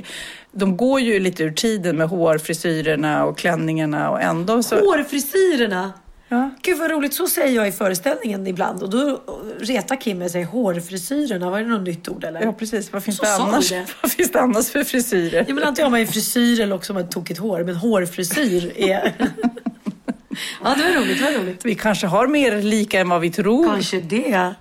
[0.52, 4.76] de går ju lite ur tiden med hårfrisyrerna och klänningarna och ändå så...
[4.76, 5.94] Hårfrisyrerna!
[6.30, 6.50] Ja.
[6.62, 8.84] Gud vad roligt, så säger jag i föreställningen ibland.
[8.84, 9.22] Och då
[9.60, 11.50] retar Kim med sig hårfrisyrerna.
[11.50, 12.42] Var det något nytt ord eller?
[12.42, 12.94] Ja, precis.
[12.94, 13.70] Vad finns, Så det annars?
[13.70, 13.86] det.
[14.02, 15.46] Vad finns det annars för frisyrer?
[15.48, 17.64] Ja, men antingen har man ju frisyr eller också har man tokigt hår.
[17.64, 19.14] Men hårfrisyr är...
[20.64, 21.66] ja, det var roligt, det var roligt.
[21.66, 23.68] Vi kanske har mer lika än vad vi tror.
[23.68, 24.54] Kanske det.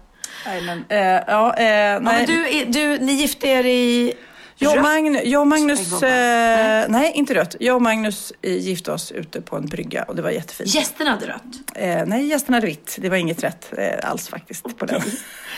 [0.47, 2.01] Nej, men, eh, ja, eh, Ja, nej.
[2.01, 4.12] men du, du, ni gifte er i...
[4.59, 7.57] Jag och, Magn, jag och Magnus, eh, nej inte rött.
[7.61, 10.74] Jag och Magnus eh, gifte oss ute på en brygga och det var jättefint.
[10.74, 11.42] Gästerna hade rött.
[11.74, 12.96] Eh, nej, gästerna hade vitt.
[13.00, 15.02] Det var inget rätt eh, alls faktiskt på den.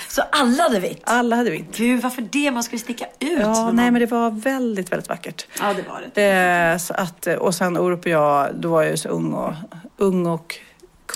[0.09, 1.01] Så alla hade vitt.
[1.05, 1.77] Alla hade vitt.
[1.77, 2.51] Gud, varför det?
[2.51, 3.39] Man skulle sticka ut.
[3.41, 3.93] Ja, nej någon.
[3.93, 5.47] men det var väldigt, väldigt vackert.
[5.61, 6.25] Ja, det var det.
[6.73, 9.53] Eh, så att, och sen Orup och jag, då var jag ju så ung och,
[9.97, 10.55] ung och Och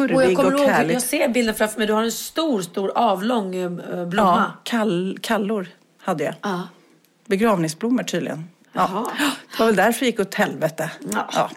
[0.00, 1.86] jag kurvig kommer och, ihåg, jag ser bilden framför mig.
[1.86, 4.52] Du har en stor, stor avlång eh, Ja, blomma.
[4.62, 5.66] kall, kallor
[6.02, 6.34] hade jag.
[6.42, 6.62] Ja.
[7.26, 8.48] Begravningsblommor tydligen.
[8.72, 9.10] Ja.
[9.52, 10.90] Det var väl därför det gick åt helvete.
[11.12, 11.50] Ja.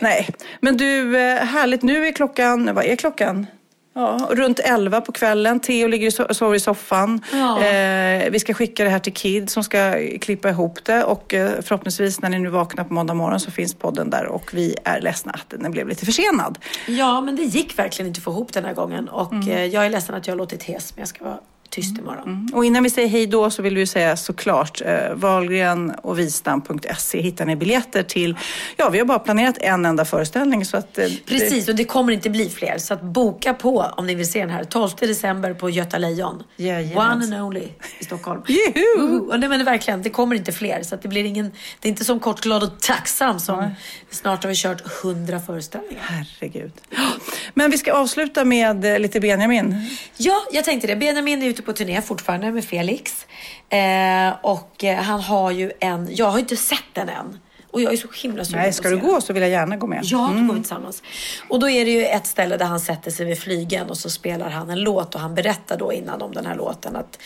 [0.00, 0.28] Nej,
[0.60, 1.82] men du, eh, härligt.
[1.82, 3.46] Nu är klockan, vad är klockan?
[3.94, 5.60] Ja, runt 11 på kvällen.
[5.60, 7.20] Theo ligger och so- sover i soffan.
[7.32, 7.64] Ja.
[7.64, 11.04] Eh, vi ska skicka det här till Kid som ska klippa ihop det.
[11.04, 14.26] Och eh, förhoppningsvis när ni nu vaknar på måndag morgon så finns podden där.
[14.26, 16.58] Och vi är ledsna att den blev lite försenad.
[16.86, 19.08] Ja, men det gick verkligen inte att få ihop den här gången.
[19.08, 19.48] Och Mm.
[19.48, 21.38] eh, jag är ledsen att jag har låtit hes, men jag ska vara
[21.70, 22.50] tyst imorgon.
[22.54, 27.20] Och innan vi säger hej då så vill vi säga såklart eh, Wahlgren och Wistam.se
[27.20, 28.36] hittar ni biljetter till,
[28.76, 32.12] ja vi har bara planerat en enda föreställning så att eh, Precis, och det kommer
[32.12, 32.78] inte bli fler.
[32.78, 34.64] Så att boka på om ni vill se den här.
[34.64, 36.42] 12 december på Göta Lejon.
[36.56, 37.22] Jajamän.
[37.22, 38.42] One and only i Stockholm.
[38.48, 39.06] Juhu!
[39.06, 39.20] Uhu.
[39.20, 40.82] Och det, men verkligen, det kommer inte fler.
[40.82, 43.70] Så att det blir ingen, det är inte som kort, glad och tacksam som
[44.10, 46.02] snart har vi kört 100 föreställningar.
[46.02, 46.72] Herregud.
[47.54, 49.88] Men vi ska avsluta med eh, lite Benjamin.
[50.16, 50.96] Ja, jag tänkte det.
[50.96, 53.26] Benjamin är ute på turné fortfarande med Felix.
[53.68, 57.38] Eh, och eh, han har ju en, jag har inte sett den än.
[57.70, 59.86] Och jag är så himla sugen Nej, ska du gå så vill jag gärna gå
[59.86, 60.00] med.
[60.02, 61.02] Ja, då går vi tillsammans.
[61.48, 64.10] Och då är det ju ett ställe där han sätter sig vid flygeln och så
[64.10, 67.18] spelar han en låt och han berättar då innan om den här låten att,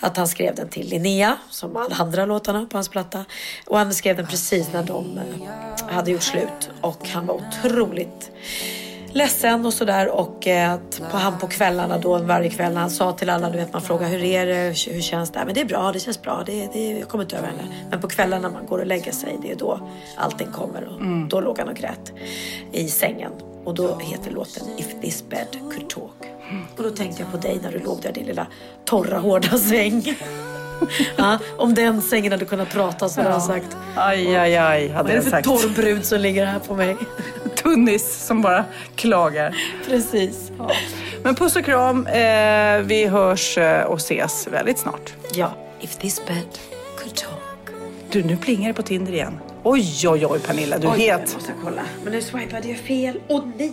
[0.00, 3.24] att han skrev den till Linnea, som alla andra låtarna på hans platta.
[3.66, 8.30] Och han skrev den precis när de eh, hade gjort slut och han var otroligt
[9.16, 10.78] ledsen och sådär och eh,
[11.10, 13.82] på, han på kvällarna då varje kväll när han sa till alla, du vet man
[13.82, 15.42] frågar hur är det, hur känns det?
[15.44, 17.62] Men det är bra, det känns bra, det, det, jag kommer inte över henne.
[17.90, 19.80] Men på kvällarna när man går och lägger sig, det är då
[20.16, 22.12] allting kommer och då låg han och grät
[22.72, 23.32] i sängen.
[23.64, 26.30] Och då heter låten If this bed could talk.
[26.76, 28.46] Och då tänkte jag på dig när du låg där i din lilla
[28.84, 30.02] torra hårda säng.
[31.16, 35.02] ja, om den sängen hade kunnat prata så hade han sagt Aj, aj, aj, hade
[35.02, 35.44] Vad är det jag för sagt.
[35.44, 36.96] torr brud som ligger här på mig?
[37.62, 38.64] Tunnis som bara
[38.94, 39.56] klagar.
[39.88, 40.50] Precis.
[41.22, 42.06] Men puss och kram.
[42.06, 45.12] Eh, vi hörs eh, och ses väldigt snart.
[45.34, 46.58] Ja, if this bed
[46.98, 47.76] could talk.
[48.10, 49.38] Du, nu plingar det på Tinder igen.
[49.62, 50.78] Oj, oj, oj, Pernilla.
[50.78, 51.34] Du är Oj, jag het.
[51.34, 51.82] måste kolla.
[52.04, 53.20] Men nu swipade jag fel.
[53.28, 53.72] Åh nej!